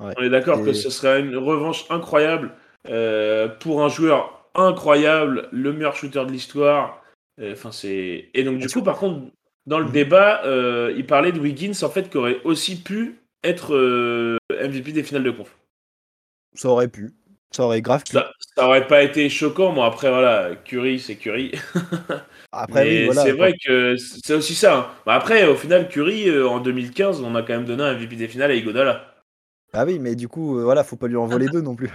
On 0.00 0.22
est 0.22 0.28
d'accord 0.28 0.62
que 0.64 0.72
ce 0.72 0.90
serait 0.90 1.20
une 1.20 1.36
revanche 1.36 1.86
incroyable 1.88 2.50
euh, 2.90 3.48
pour 3.48 3.82
un 3.84 3.88
joueur 3.88 4.50
incroyable, 4.56 5.48
le 5.52 5.72
meilleur 5.72 5.94
shooter 5.96 6.24
de 6.26 6.32
l'histoire. 6.32 7.00
Euh, 7.40 7.52
Enfin, 7.52 7.72
c'est. 7.72 8.30
Et 8.34 8.44
donc, 8.44 8.58
du 8.58 8.68
coup, 8.68 8.82
par 8.82 8.96
contre, 8.98 9.30
dans 9.66 9.78
le 9.78 9.86
Mhm. 9.86 9.92
débat, 9.92 10.44
euh, 10.44 10.94
il 10.96 11.06
parlait 11.06 11.32
de 11.32 11.40
Wiggins, 11.40 11.72
en 11.82 11.90
fait, 11.90 12.08
qui 12.10 12.16
aurait 12.16 12.40
aussi 12.44 12.82
pu 12.82 13.16
être 13.44 13.74
euh, 13.74 14.38
MVP 14.50 14.92
des 14.92 15.02
finales 15.02 15.24
de 15.24 15.30
conf. 15.30 15.56
Ça 16.54 16.68
aurait 16.68 16.88
pu. 16.88 17.10
Ça 17.52 17.64
aurait 17.64 17.82
grave 17.82 18.02
pu. 18.04 18.12
Ça, 18.12 18.30
ça 18.56 18.66
aurait 18.66 18.86
pas 18.86 19.02
été 19.02 19.28
choquant. 19.28 19.72
Bon, 19.72 19.82
après, 19.82 20.08
voilà, 20.10 20.56
Curry, 20.64 20.98
c'est 20.98 21.16
Curry. 21.16 21.52
Après, 22.52 22.84
Mais 22.84 22.98
oui, 23.00 23.04
voilà. 23.06 23.22
c'est 23.22 23.32
vrai 23.32 23.52
que 23.64 23.96
c'est 23.96 24.34
aussi 24.34 24.54
ça. 24.54 24.78
hein. 24.78 24.86
Bah, 25.04 25.14
après, 25.14 25.46
au 25.46 25.56
final, 25.56 25.88
Curry, 25.88 26.28
euh, 26.30 26.48
en 26.48 26.60
2015, 26.60 27.20
on 27.20 27.34
a 27.34 27.42
quand 27.42 27.52
même 27.52 27.66
donné 27.66 27.82
un 27.82 27.92
MVP 27.94 28.16
des 28.16 28.28
finales 28.28 28.50
à 28.50 28.54
Igodala. 28.54 29.14
Ah 29.74 29.84
oui, 29.84 29.98
mais 29.98 30.14
du 30.16 30.26
coup, 30.28 30.58
euh, 30.58 30.64
voilà, 30.64 30.84
faut 30.84 30.96
pas 30.96 31.06
lui 31.08 31.16
en 31.16 31.26
voler 31.26 31.48
deux 31.50 31.60
non 31.60 31.76
plus. 31.76 31.90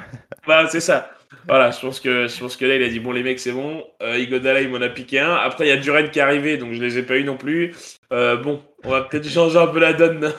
Bah, 0.47 0.67
c'est 0.69 0.79
ça. 0.81 1.11
Voilà, 1.47 1.71
je 1.71 1.79
pense 1.79 1.99
que 1.99 2.27
je 2.27 2.39
pense 2.39 2.55
que 2.57 2.65
là, 2.65 2.75
il 2.75 2.83
a 2.83 2.89
dit 2.89 2.99
bon, 2.99 3.11
les 3.11 3.23
mecs, 3.23 3.39
c'est 3.39 3.51
bon. 3.53 3.83
Euh, 4.03 4.17
Igodala, 4.17 4.61
il 4.61 4.69
m'en 4.69 4.81
a 4.81 4.89
piqué 4.89 5.19
un. 5.19 5.33
Après, 5.33 5.65
il 5.65 5.69
y 5.69 5.71
a 5.71 5.77
Duren 5.77 6.09
qui 6.11 6.19
est 6.19 6.21
arrivé, 6.21 6.57
donc 6.57 6.73
je 6.73 6.81
les 6.81 6.97
ai 6.97 7.03
pas 7.03 7.17
eu 7.17 7.23
non 7.23 7.37
plus. 7.37 7.73
Euh, 8.11 8.35
bon, 8.37 8.61
on 8.83 8.89
va 8.89 9.01
peut-être 9.03 9.27
changer 9.27 9.57
un 9.57 9.67
peu 9.67 9.79
la 9.79 9.93
donne. 9.93 10.33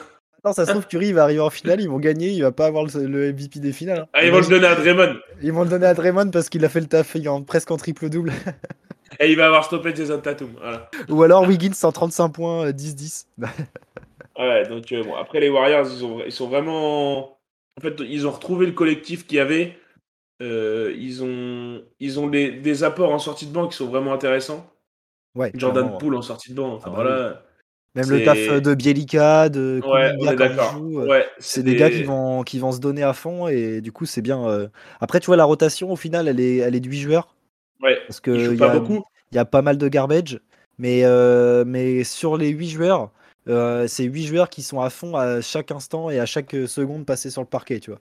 Non, 0.45 0.51
ça 0.51 0.65
se 0.65 0.71
trouve, 0.71 0.85
Curry 0.87 1.07
il 1.07 1.13
va 1.15 1.23
arriver 1.23 1.39
en 1.39 1.49
finale, 1.49 1.79
ils 1.79 1.87
vont 1.89 1.99
gagner, 1.99 2.27
il 2.29 2.41
va 2.41 2.51
pas 2.51 2.65
avoir 2.65 2.83
le, 2.83 3.05
le 3.07 3.31
MVP 3.31 3.59
des 3.59 3.71
finales. 3.71 3.99
hein. 3.99 4.07
Ah, 4.13 4.25
ils 4.25 4.31
vont 4.31 4.39
le 4.41 4.47
donner 4.47 4.67
à 4.67 4.75
Draymond. 4.75 5.15
Ils 5.41 5.53
vont 5.53 5.63
le 5.63 5.69
donner 5.69 5.85
à 5.87 5.93
Draymond 5.93 6.29
parce 6.31 6.49
qu'il 6.49 6.65
a 6.65 6.69
fait 6.69 6.81
le 6.81 6.87
taf 6.87 7.15
il 7.15 7.27
en- 7.29 7.43
presque 7.43 7.71
en 7.71 7.77
triple-double. 7.77 8.31
Et 9.19 9.29
il 9.31 9.37
va 9.37 9.45
avoir 9.45 9.63
stoppé 9.63 9.93
Jason 9.95 10.19
Tatum. 10.19 10.49
Voilà. 10.59 10.89
Ou 11.07 11.23
alors 11.23 11.47
Wiggins 11.47 11.71
135 11.73 12.29
points, 12.29 12.65
euh, 12.67 12.71
10-10. 12.71 13.25
Ouais, 14.37 14.67
donc 14.67 14.91
euh, 14.91 15.03
bon, 15.03 15.15
après 15.15 15.39
les 15.39 15.49
Warriors, 15.49 15.85
ils, 15.95 16.03
ont, 16.03 16.19
ils 16.25 16.31
sont 16.31 16.47
vraiment. 16.49 17.37
En 17.77 17.81
fait, 17.81 17.93
ils 17.99 18.25
ont 18.27 18.31
retrouvé 18.31 18.65
le 18.65 18.71
collectif 18.71 19.27
qu'il 19.27 19.37
y 19.37 19.39
avait. 19.39 19.77
Euh, 20.43 20.93
ils 20.97 21.23
ont, 21.23 21.81
ils 21.99 22.19
ont 22.19 22.27
des, 22.27 22.51
des 22.51 22.83
apports 22.83 23.11
en 23.11 23.19
sortie 23.19 23.45
de 23.47 23.53
banc 23.53 23.67
qui 23.67 23.77
sont 23.77 23.87
vraiment 23.87 24.13
intéressants. 24.13 24.69
Ouais, 25.35 25.51
Jordan 25.55 25.83
clairement. 25.83 25.97
Poole 25.97 26.15
en 26.15 26.21
sortie 26.21 26.51
de 26.51 26.55
banc. 26.57 26.73
Enfin, 26.73 26.87
Ah 26.87 26.89
bah 26.89 26.95
voilà. 26.95 27.43
Même 27.95 28.09
le 28.09 28.23
taf 28.23 28.61
de 28.61 28.73
Bielika, 28.73 29.49
de 29.49 29.79
Ouais, 29.85 30.15
il 30.19 30.27
euh, 30.27 31.05
Ouais, 31.07 31.25
c'est 31.37 31.61
des 31.63 31.75
gars 31.75 31.91
qui 31.91 32.03
vont, 32.03 32.43
qui 32.43 32.57
vont 32.59 32.71
se 32.71 32.79
donner 32.79 33.03
à 33.03 33.13
fond 33.13 33.47
et 33.47 33.81
du 33.81 33.91
coup, 33.91 34.05
c'est 34.05 34.21
bien. 34.21 34.47
euh. 34.47 34.67
Après, 34.99 35.19
tu 35.19 35.27
vois, 35.27 35.37
la 35.37 35.45
rotation, 35.45 35.91
au 35.91 35.95
final, 35.95 36.27
elle 36.27 36.39
est, 36.39 36.57
elle 36.57 36.75
est 36.75 36.79
de 36.79 36.89
8 36.89 37.01
joueurs 37.01 37.35
Ouais, 37.81 37.99
parce 38.07 38.19
qu'il 38.19 38.39
jouent 38.39 38.53
y, 38.53 38.57
pas 38.57 38.71
a- 38.71 38.79
beaucoup. 38.79 39.03
il 39.31 39.35
y 39.35 39.37
a 39.39 39.45
pas 39.45 39.61
mal 39.61 39.77
de 39.77 39.87
garbage. 39.87 40.39
Mais, 40.79 41.01
euh, 41.03 41.63
mais 41.67 42.03
sur 42.03 42.35
les 42.35 42.49
8 42.49 42.69
joueurs, 42.69 43.11
euh, 43.47 43.87
c'est 43.87 44.05
8 44.05 44.25
joueurs 44.25 44.49
qui 44.49 44.63
sont 44.63 44.81
à 44.81 44.89
fond 44.89 45.15
à 45.15 45.41
chaque 45.41 45.69
instant 45.71 46.09
et 46.09 46.19
à 46.19 46.25
chaque 46.25 46.55
seconde 46.67 47.05
passée 47.05 47.29
sur 47.29 47.41
le 47.41 47.47
parquet, 47.47 47.79
tu 47.79 47.91
vois. 47.91 47.99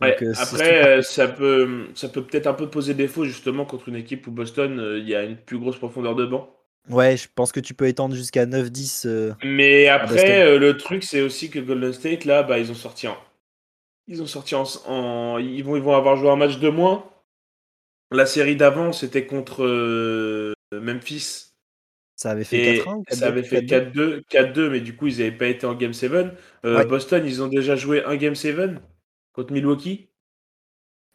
Donc, 0.00 0.22
euh, 0.22 0.32
après, 0.38 0.98
euh, 0.98 1.02
ça 1.02 1.26
peut, 1.28 1.86
ça 1.94 2.08
peut 2.08 2.22
peut-être 2.24 2.46
un 2.46 2.54
peu 2.54 2.70
poser 2.70 2.94
défaut 2.94 3.24
justement 3.24 3.64
contre 3.64 3.88
une 3.88 3.96
équipe 3.96 4.26
où 4.26 4.30
Boston, 4.30 4.78
euh, 4.78 4.98
il 4.98 5.08
y 5.08 5.14
a 5.14 5.24
une 5.24 5.36
plus 5.36 5.58
grosse 5.58 5.76
profondeur 5.78 6.14
de 6.14 6.24
banc. 6.26 6.54
Ouais, 6.88 7.16
je 7.16 7.28
pense 7.34 7.52
que 7.52 7.60
tu 7.60 7.74
peux 7.74 7.86
étendre 7.86 8.14
jusqu'à 8.14 8.46
9-10. 8.46 9.04
euh, 9.06 9.34
Mais 9.44 9.88
après, 9.88 10.42
euh, 10.42 10.58
le 10.58 10.76
truc, 10.76 11.02
c'est 11.04 11.20
aussi 11.20 11.50
que 11.50 11.58
Golden 11.58 11.92
State, 11.92 12.24
là, 12.24 12.42
bah, 12.42 12.58
ils 12.58 12.70
ont 12.70 12.74
sorti 12.74 13.08
en. 13.08 13.16
Ils 14.06 14.22
ont 14.22 14.26
sorti 14.26 14.54
en. 14.54 14.64
en- 14.86 15.38
ils, 15.38 15.62
vont, 15.62 15.76
ils 15.76 15.82
vont 15.82 15.94
avoir 15.96 16.16
joué 16.16 16.30
un 16.30 16.36
match 16.36 16.58
de 16.58 16.68
moins. 16.68 17.04
La 18.10 18.24
série 18.24 18.56
d'avant, 18.56 18.92
c'était 18.92 19.26
contre 19.26 19.64
euh, 19.64 20.54
Memphis. 20.72 21.46
Ça 22.16 22.30
avait 22.30 22.44
fait 22.44 22.76
Et 22.76 22.78
4-1 22.80 22.94
ou 22.96 23.02
4-2 23.02 23.14
ça 23.16 23.26
avait 23.26 23.42
fait 23.42 23.62
4-2, 23.62 24.22
4-2, 24.30 24.70
mais 24.70 24.80
du 24.80 24.96
coup, 24.96 25.06
ils 25.08 25.18
n'avaient 25.18 25.30
pas 25.36 25.46
été 25.46 25.66
en 25.66 25.74
Game 25.74 25.92
7. 25.92 26.12
Euh, 26.64 26.78
Ouais. 26.78 26.86
Boston, 26.86 27.22
ils 27.26 27.42
ont 27.42 27.48
déjà 27.48 27.76
joué 27.76 28.02
un 28.04 28.16
Game 28.16 28.34
7 28.34 28.80
contre 29.38 29.52
Milwaukee. 29.52 30.08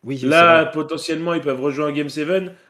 Oui, 0.05 0.17
Là, 0.19 0.65
potentiellement, 0.65 1.33
ils 1.33 1.41
peuvent 1.41 1.61
rejoindre 1.61 1.91
un 1.91 1.95
Game 1.95 2.09
7. 2.09 2.27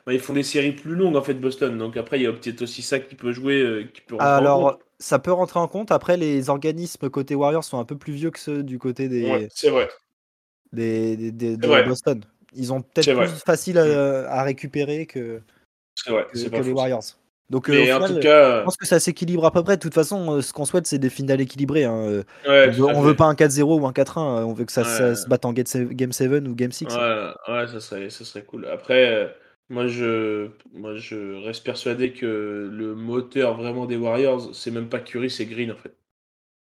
mais 0.07 0.15
ils 0.15 0.19
font 0.19 0.33
des 0.33 0.43
séries 0.43 0.71
plus 0.71 0.95
longues, 0.95 1.15
en 1.15 1.21
fait, 1.23 1.33
Boston. 1.35 1.77
Donc 1.77 1.95
après, 1.97 2.19
il 2.19 2.23
y 2.23 2.27
a 2.27 2.31
peut-être 2.33 2.61
aussi 2.63 2.81
ça 2.81 2.99
qui 2.99 3.15
peut 3.15 3.31
jouer, 3.31 3.61
euh, 3.61 3.83
qui 3.91 4.01
peut 4.01 4.15
Alors, 4.19 4.79
ça 4.99 5.17
peut 5.19 5.31
rentrer 5.31 5.59
en 5.59 5.67
compte. 5.67 5.91
Après, 5.91 6.15
les 6.17 6.49
organismes 6.49 7.09
côté 7.09 7.33
Warriors 7.35 7.63
sont 7.63 7.79
un 7.79 7.85
peu 7.85 7.97
plus 7.97 8.13
vieux 8.13 8.29
que 8.31 8.39
ceux 8.39 8.61
du 8.63 8.77
côté 8.79 9.09
des, 9.09 9.29
Ouais, 9.29 9.47
c'est 9.51 9.69
vrai. 9.71 9.89
des, 10.71 11.17
des- 11.17 11.31
des- 11.31 11.57
de 11.57 11.67
vrai. 11.67 11.83
Boston. 11.83 12.21
Ils 12.55 12.71
ont 12.71 12.81
peut-être 12.81 13.05
plus 13.07 13.13
vrai. 13.15 13.27
facile 13.27 13.77
à, 13.79 14.29
à 14.31 14.43
récupérer 14.43 15.07
que, 15.07 15.41
C'est 15.95 16.11
vrai. 16.11 16.27
que, 16.31 16.37
que 16.37 16.61
les. 16.61 16.71
Warriors. 16.71 17.03
Donc, 17.53 17.69
euh, 17.69 17.73
Mais 17.73 17.93
en 17.93 18.01
tout 18.01 18.17
cas, 18.17 18.29
je 18.57 18.63
pense 18.65 18.77
que 18.77 18.85
ça 18.87 18.99
s'équilibre 18.99 19.45
à 19.45 19.51
peu 19.51 19.63
près. 19.63 19.77
De 19.77 19.81
toute 19.81 19.93
façon, 19.93 20.31
euh, 20.37 20.41
ce 20.41 20.53
qu'on 20.53 20.65
souhaite, 20.65 20.87
c'est 20.87 20.99
des 20.99 21.09
finales 21.09 21.41
équilibrées. 21.41 21.85
hein. 21.85 21.95
Euh, 21.95 22.23
ouais, 22.45 22.67
on 22.67 22.71
veut, 22.71 22.85
on 22.85 23.01
veut 23.01 23.15
pas 23.15 23.25
un 23.25 23.35
4-0 23.35 23.79
ou 23.79 23.87
un 23.87 23.93
4-1. 23.93 24.37
euh, 24.39 24.43
On 24.45 24.53
veut 24.53 24.65
que 24.65 24.71
ça, 24.71 24.83
se 25.15 25.27
batte 25.27 25.45
en 25.45 25.53
Game 25.53 25.65
7 25.65 25.89
Game 25.89 26.11
7 26.11 26.47
ou 26.47 26.55
Game 26.55 26.71
6. 26.71 26.97
hein. 26.97 27.05
Ouais, 27.47 27.67
ça 27.67 27.79
serait, 27.79 28.09
ça 28.09 28.25
serait 28.25 28.43
cool. 28.45 28.65
Après, 28.67 29.35
moi 29.69 29.87
je, 29.87 30.49
moi, 30.73 30.95
je 30.95 31.43
reste 31.45 31.63
persuadé 31.63 32.13
que 32.13 32.69
le 32.71 32.95
moteur 32.95 33.55
vraiment 33.57 33.85
des 33.85 33.97
Warriors, 33.97 34.55
c'est 34.55 34.71
même 34.71 34.89
pas 34.89 34.99
Curry, 34.99 35.29
c'est 35.29 35.45
Green 35.45 35.71
en 35.71 35.77
fait. 35.77 35.95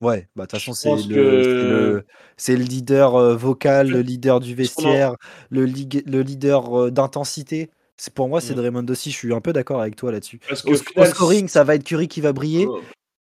Ouais, 0.00 0.28
bah 0.36 0.42
de 0.44 0.48
toute 0.48 0.58
façon, 0.60 0.74
c'est 0.74 1.02
le, 1.02 1.40
que- 1.46 2.04
c'est 2.36 2.56
le, 2.56 2.58
le 2.58 2.64
leader 2.64 3.36
vocal, 3.36 3.88
le 3.88 4.02
leader 4.02 4.40
du 4.40 4.54
vestiaire, 4.54 5.16
le, 5.50 5.64
leader 5.64 6.90
d'intensité. 6.92 7.70
C'est 7.96 8.12
pour 8.12 8.28
moi, 8.28 8.40
c'est 8.40 8.54
Mm. 8.54 8.57
Draymond 8.57 8.87
aussi. 8.88 9.11
Je 9.11 9.16
suis 9.16 9.35
un 9.35 9.40
peu 9.40 9.52
d'accord 9.52 9.80
avec 9.80 9.96
toi 9.96 10.12
là-dessus. 10.12 10.40
Au, 10.66 11.04
scoring, 11.04 11.48
ça 11.48 11.64
va 11.64 11.74
être 11.74 11.85
Curry 11.85 12.09
qui 12.09 12.20
va 12.20 12.33
briller, 12.33 12.66
Oh, 12.66 12.80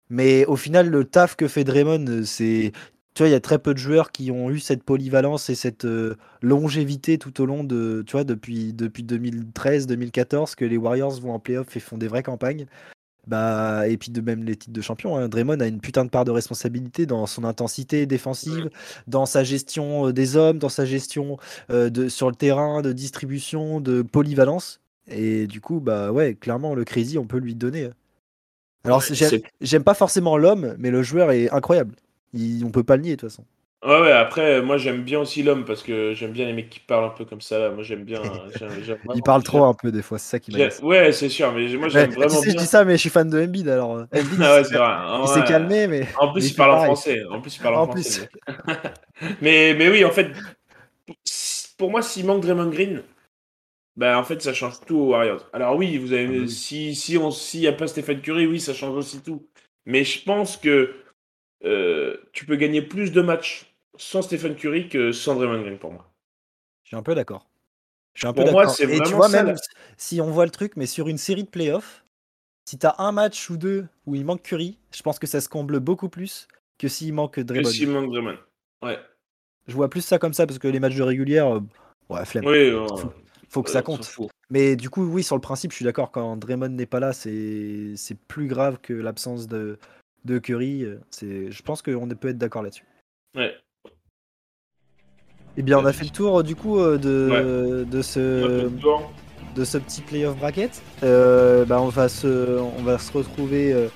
mais 0.09 0.45
au 0.45 0.55
final, 0.55 0.89
le 0.89 1.03
taf 1.05 1.35
que 1.35 1.47
fait 1.47 1.63
Draymond, 1.63 2.05
euh, 2.07 2.23
c'est, 2.23 2.71
tu 3.13 3.23
vois, 3.23 3.29
il 3.29 3.31
y 3.31 3.35
a 3.35 3.39
très 3.39 3.59
peu 3.59 3.73
de 3.73 3.79
joueurs 3.79 4.11
qui 4.11 4.31
ont 4.31 4.49
eu 4.49 4.59
cette 4.59 4.83
polyvalence 4.83 5.49
et 5.49 5.55
cette 5.55 5.85
euh, 5.85 6.15
longévité 6.41 7.17
tout 7.17 7.41
au 7.41 7.45
long 7.45 7.63
de, 7.63 8.03
tu 8.05 8.13
vois, 8.13 8.23
depuis 8.23 8.73
depuis 8.73 9.03
2013-2014 9.03 10.55
que 10.55 10.65
les 10.65 10.77
Warriors 10.77 11.19
vont 11.19 11.33
en 11.33 11.39
playoff 11.39 11.75
et 11.75 11.79
font 11.79 11.97
des 11.97 12.07
vraies 12.07 12.23
campagnes. 12.23 12.67
Bah, 13.27 13.87
et 13.87 13.97
puis 13.97 14.09
de 14.11 14.21
même 14.21 14.43
les 14.43 14.55
titres 14.55 14.73
de 14.73 14.81
champion, 14.81 15.17
hein. 15.17 15.27
Draymond 15.27 15.59
a 15.59 15.67
une 15.67 15.81
putain 15.81 16.05
de 16.05 16.09
part 16.09 16.23
de 16.23 16.31
responsabilité 16.31 17.05
dans 17.05 17.25
son 17.25 17.43
intensité 17.43 18.05
défensive, 18.05 18.69
dans 19.07 19.25
sa 19.25 19.43
gestion 19.43 20.07
euh, 20.07 20.13
des 20.13 20.37
hommes, 20.37 20.59
dans 20.59 20.69
sa 20.69 20.85
gestion 20.85 21.37
euh, 21.69 21.89
de, 21.89 22.07
sur 22.07 22.29
le 22.29 22.35
terrain, 22.35 22.81
de 22.81 22.93
distribution, 22.93 23.81
de 23.81 24.01
polyvalence. 24.01 24.79
Et 25.09 25.45
du 25.47 25.59
coup, 25.61 25.79
bah 25.81 26.11
ouais, 26.11 26.35
clairement, 26.35 26.73
le 26.73 26.85
crazy, 26.85 27.17
on 27.17 27.25
peut 27.25 27.37
lui 27.39 27.53
donner. 27.55 27.89
Alors, 28.85 28.99
Ouais, 28.99 29.05
j'aime 29.15 29.29
c'est- 29.29 29.43
j'aime 29.59 29.83
pas 29.83 29.93
forcément 29.93 30.37
l'homme, 30.37 30.75
mais 30.79 30.91
le 30.91 31.03
joueur 31.03 31.31
est 31.31 31.49
incroyable. 31.51 31.95
Il- 32.33 32.63
on 32.63 32.69
peut 32.71 32.83
pas 32.83 32.95
le 32.95 33.03
nier 33.03 33.15
de 33.15 33.21
toute 33.21 33.29
façon. 33.29 33.43
Ouais, 33.85 34.01
ouais, 34.01 34.11
après, 34.11 34.61
moi 34.63 34.77
j'aime 34.77 35.03
bien 35.03 35.19
aussi 35.19 35.43
l'homme 35.43 35.63
parce 35.63 35.83
que 35.83 36.13
j'aime 36.13 36.31
bien 36.31 36.45
les 36.47 36.53
mecs 36.53 36.69
qui 36.69 36.79
parlent 36.79 37.05
un 37.05 37.09
peu 37.09 37.25
comme 37.25 37.41
ça. 37.41 37.59
Là. 37.59 37.69
Moi 37.69 37.83
j'aime 37.83 38.03
bien. 38.03 38.21
j'aime- 38.57 38.81
j'aime 38.83 38.97
Il 39.13 39.21
vraiment- 39.21 39.21
parle 39.21 39.43
trop 39.43 39.63
un 39.65 39.73
peu 39.75 39.91
des 39.91 40.01
fois, 40.01 40.17
c'est 40.17 40.29
ça 40.31 40.39
qui 40.39 40.51
j'aime- 40.51 40.61
m'agace. 40.61 40.79
Ouais, 40.81 41.11
c'est 41.11 41.29
sûr, 41.29 41.51
mais 41.53 41.67
moi 41.75 41.87
j'aime 41.87 42.09
tu 42.09 42.15
vraiment 42.15 42.41
sais, 42.41 42.49
je 42.49 42.55
bien. 42.55 42.61
dis 42.61 42.65
ça, 42.67 42.83
mais 42.85 42.93
je 42.93 42.97
suis 43.01 43.09
fan 43.11 43.29
de 43.29 43.39
Embiid 43.39 43.69
alors. 43.69 43.97
euh, 43.97 44.05
Embiid, 44.13 44.41
Ah 44.41 44.55
ouais, 44.55 44.63
c'est 44.63 44.77
vrai. 44.77 45.21
il 45.23 45.27
s'est 45.27 45.39
ouais. 45.41 45.45
calmé, 45.47 45.87
mais. 45.87 46.07
En 46.19 46.33
mais 46.33 46.33
plus, 46.33 46.47
il 46.47 46.47
il 46.47 46.49
fait 46.51 46.57
parle 46.57 46.71
en 46.71 46.75
pareil. 46.75 46.85
français. 46.87 47.23
En 47.29 47.41
plus, 47.41 47.55
il 47.55 47.61
parle 47.61 47.75
en, 47.75 47.81
En 47.83 47.87
français. 47.87 48.29
mais, 49.41 49.73
mais 49.75 49.89
oui, 49.89 50.03
en 50.05 50.11
fait, 50.11 50.31
pour 51.77 51.91
moi, 51.91 52.01
s'il 52.01 52.25
manque 52.25 52.41
Draymond 52.41 52.69
Green, 52.69 53.03
bah, 53.95 54.19
en 54.19 54.23
fait, 54.23 54.41
ça 54.41 54.53
change 54.53 54.79
tout 54.85 54.97
aux 54.97 55.09
Warriors. 55.11 55.49
Alors 55.53 55.75
oui, 55.77 55.97
vous 55.97 56.13
avez, 56.13 56.25
Ah 56.25 56.27
bah 56.27 56.37
oui. 56.39 56.49
si 56.49 56.95
si 56.95 57.17
on 57.17 57.31
s'il 57.31 57.61
n'y 57.61 57.67
a 57.67 57.73
pas 57.73 57.87
Stephen 57.87 58.21
Curry, 58.21 58.47
oui, 58.47 58.59
ça 58.59 58.73
change 58.73 58.95
aussi 58.95 59.21
tout. 59.21 59.47
Mais 59.85 60.03
je 60.03 60.23
pense 60.23 60.57
que 60.57 60.95
euh, 61.65 62.17
tu 62.33 62.45
peux 62.45 62.55
gagner 62.57 62.81
plus 62.81 63.11
de 63.11 63.21
matchs 63.21 63.66
sans 63.97 64.21
Stephen 64.21 64.55
Curry 64.55 64.89
que 64.89 65.11
sans 65.11 65.35
Draymond 65.35 65.61
Green 65.61 65.77
pour 65.77 65.91
moi. 65.93 66.09
Je 66.83 66.89
suis 66.89 66.95
un 66.97 67.03
peu 67.03 67.15
d'accord. 67.15 67.47
Je 68.13 68.21
suis 68.21 68.27
un 68.27 68.33
peu 68.33 68.43
Pour 68.43 68.51
moi, 68.51 68.63
d'accord. 68.63 68.75
c'est 68.75 68.83
Et 68.91 68.99
tu 69.01 69.13
vois, 69.13 69.29
ça, 69.29 69.43
même 69.43 69.55
si 69.97 70.21
on 70.21 70.31
voit 70.31 70.45
le 70.45 70.51
truc, 70.51 70.73
mais 70.75 70.85
sur 70.87 71.07
une 71.07 71.17
série 71.17 71.43
de 71.43 71.49
playoffs, 71.49 72.03
si 72.67 72.77
t'as 72.77 72.95
un 72.97 73.11
match 73.11 73.49
ou 73.49 73.57
deux 73.57 73.87
où 74.05 74.15
il 74.15 74.25
manque 74.25 74.41
Curry, 74.41 74.77
je 74.91 75.01
pense 75.03 75.19
que 75.19 75.27
ça 75.27 75.39
se 75.41 75.49
comble 75.49 75.79
beaucoup 75.79 76.09
plus 76.09 76.47
que 76.79 76.87
s'il 76.87 77.13
manque 77.13 77.35
Que 77.35 77.41
Draymond. 77.41 77.69
s'il 77.69 77.89
manque 77.89 78.09
Draymond. 78.11 78.37
Ouais. 78.83 78.99
Je 79.67 79.73
vois 79.73 79.89
plus 79.89 80.01
ça 80.01 80.17
comme 80.17 80.33
ça 80.33 80.47
parce 80.47 80.59
que 80.59 80.67
les 80.67 80.79
matchs 80.79 80.95
de 80.95 81.03
régulière, 81.03 81.55
euh, 81.55 81.59
ouais, 82.09 82.25
flemme. 82.25 82.45
Oui, 82.45 82.69
euh, 82.69 82.87
Faut- 82.87 83.13
Faut 83.49 83.63
que 83.63 83.69
euh, 83.69 83.73
ça 83.73 83.79
on 83.79 83.83
compte. 83.97 84.09
Mais 84.49 84.75
du 84.75 84.89
coup, 84.89 85.03
oui, 85.03 85.23
sur 85.23 85.35
le 85.35 85.41
principe, 85.41 85.71
je 85.71 85.75
suis 85.75 85.85
d'accord. 85.85 86.11
Quand 86.11 86.37
Draymond 86.37 86.69
n'est 86.69 86.85
pas 86.85 86.99
là, 86.99 87.13
c'est 87.13 87.95
plus 88.27 88.47
grave 88.47 88.79
que 88.81 88.93
l'absence 88.93 89.47
de, 89.47 89.77
de 90.25 90.39
Curry. 90.39 90.83
euh, 90.85 90.99
C'est, 91.11 91.51
je 91.51 91.63
pense 91.63 91.81
qu'on 91.81 92.07
peut 92.09 92.29
être 92.29 92.37
d'accord 92.37 92.63
là-dessus. 92.63 92.85
Ouais. 93.35 93.55
Eh 95.57 95.63
bien, 95.63 95.79
on 95.79 95.85
a 95.85 95.91
fait 95.93 96.05
le 96.05 96.11
tour 96.11 96.43
du 96.43 96.55
coup 96.55 96.79
de, 96.79 97.85
de 97.89 98.01
ce 98.01 98.69
de 99.57 99.65
ce 99.65 99.77
petit 99.77 100.01
playoff 100.01 100.37
bracket. 100.37 100.81
Euh, 101.03 101.65
bah, 101.65 101.81
on 101.81 101.89
va 101.89 102.07
se 102.09 102.59
on 102.77 102.83
va 102.83 102.99
se 102.99 103.11
retrouver 103.11 103.73
euh, 103.73 103.87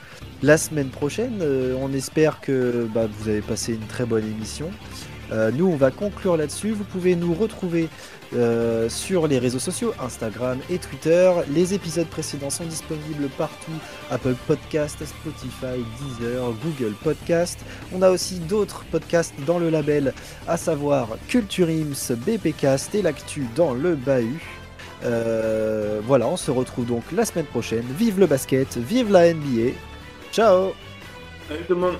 la 0.42 0.58
semaine 0.58 0.90
prochaine. 0.90 1.40
Euh, 1.42 1.76
on 1.80 1.94
espère 1.94 2.42
que 2.42 2.88
bah, 2.94 3.08
vous 3.08 3.30
avez 3.30 3.42
passé 3.42 3.76
une 3.76 3.88
très 3.88 4.06
bonne 4.06 4.26
émission. 4.26 4.72
Euh, 5.32 5.52
nous, 5.54 5.68
on 5.68 5.76
va 5.76 5.92
conclure 5.92 6.36
là-dessus. 6.36 6.72
Vous 6.72 6.84
pouvez 6.84 7.16
nous 7.16 7.34
retrouver 7.34 7.88
euh, 8.34 8.88
sur 8.90 9.28
les 9.28 9.40
réseaux 9.40 9.60
sociaux, 9.60 9.94
Instagram 10.00 10.60
et 10.70 10.78
Twitter. 10.78 11.32
Les 11.50 11.74
épisodes 11.74 12.08
précédents 12.08 12.50
sont 12.50 12.64
disponibles 12.64 13.28
partout 13.38 13.72
Apple 14.10 14.36
Podcast, 14.48 15.04
Spotify, 15.04 15.84
Deezer, 16.00 16.54
Google 16.64 16.94
Podcast. 17.04 17.60
On 17.94 18.02
a 18.02 18.10
aussi 18.10 18.40
d'autres 18.40 18.86
podcasts 18.92 19.34
dans 19.46 19.60
le 19.60 19.70
label, 19.70 20.14
à 20.48 20.58
savoir 20.58 21.10
Culture 21.28 21.68
Ims, 21.70 22.16
BPcast 22.16 22.96
et 22.96 23.02
l'actu 23.02 23.48
dans 23.56 23.74
le 23.74 23.96
bahut. 23.96 24.42
Euh, 25.04 26.00
voilà, 26.04 26.28
on 26.28 26.38
se 26.38 26.52
retrouve 26.52 26.86
donc 26.86 27.04
la 27.12 27.26
semaine 27.26 27.46
prochaine. 27.46 27.86
Vive 27.98 28.20
le 28.20 28.28
basket, 28.28 28.78
vive 28.78 29.12
la 29.12 29.34
NBA. 29.34 29.72
Ciao 30.32 30.74
Salut 31.48 31.64
tout 31.68 31.74
le 31.74 31.82
monde. 31.82 31.98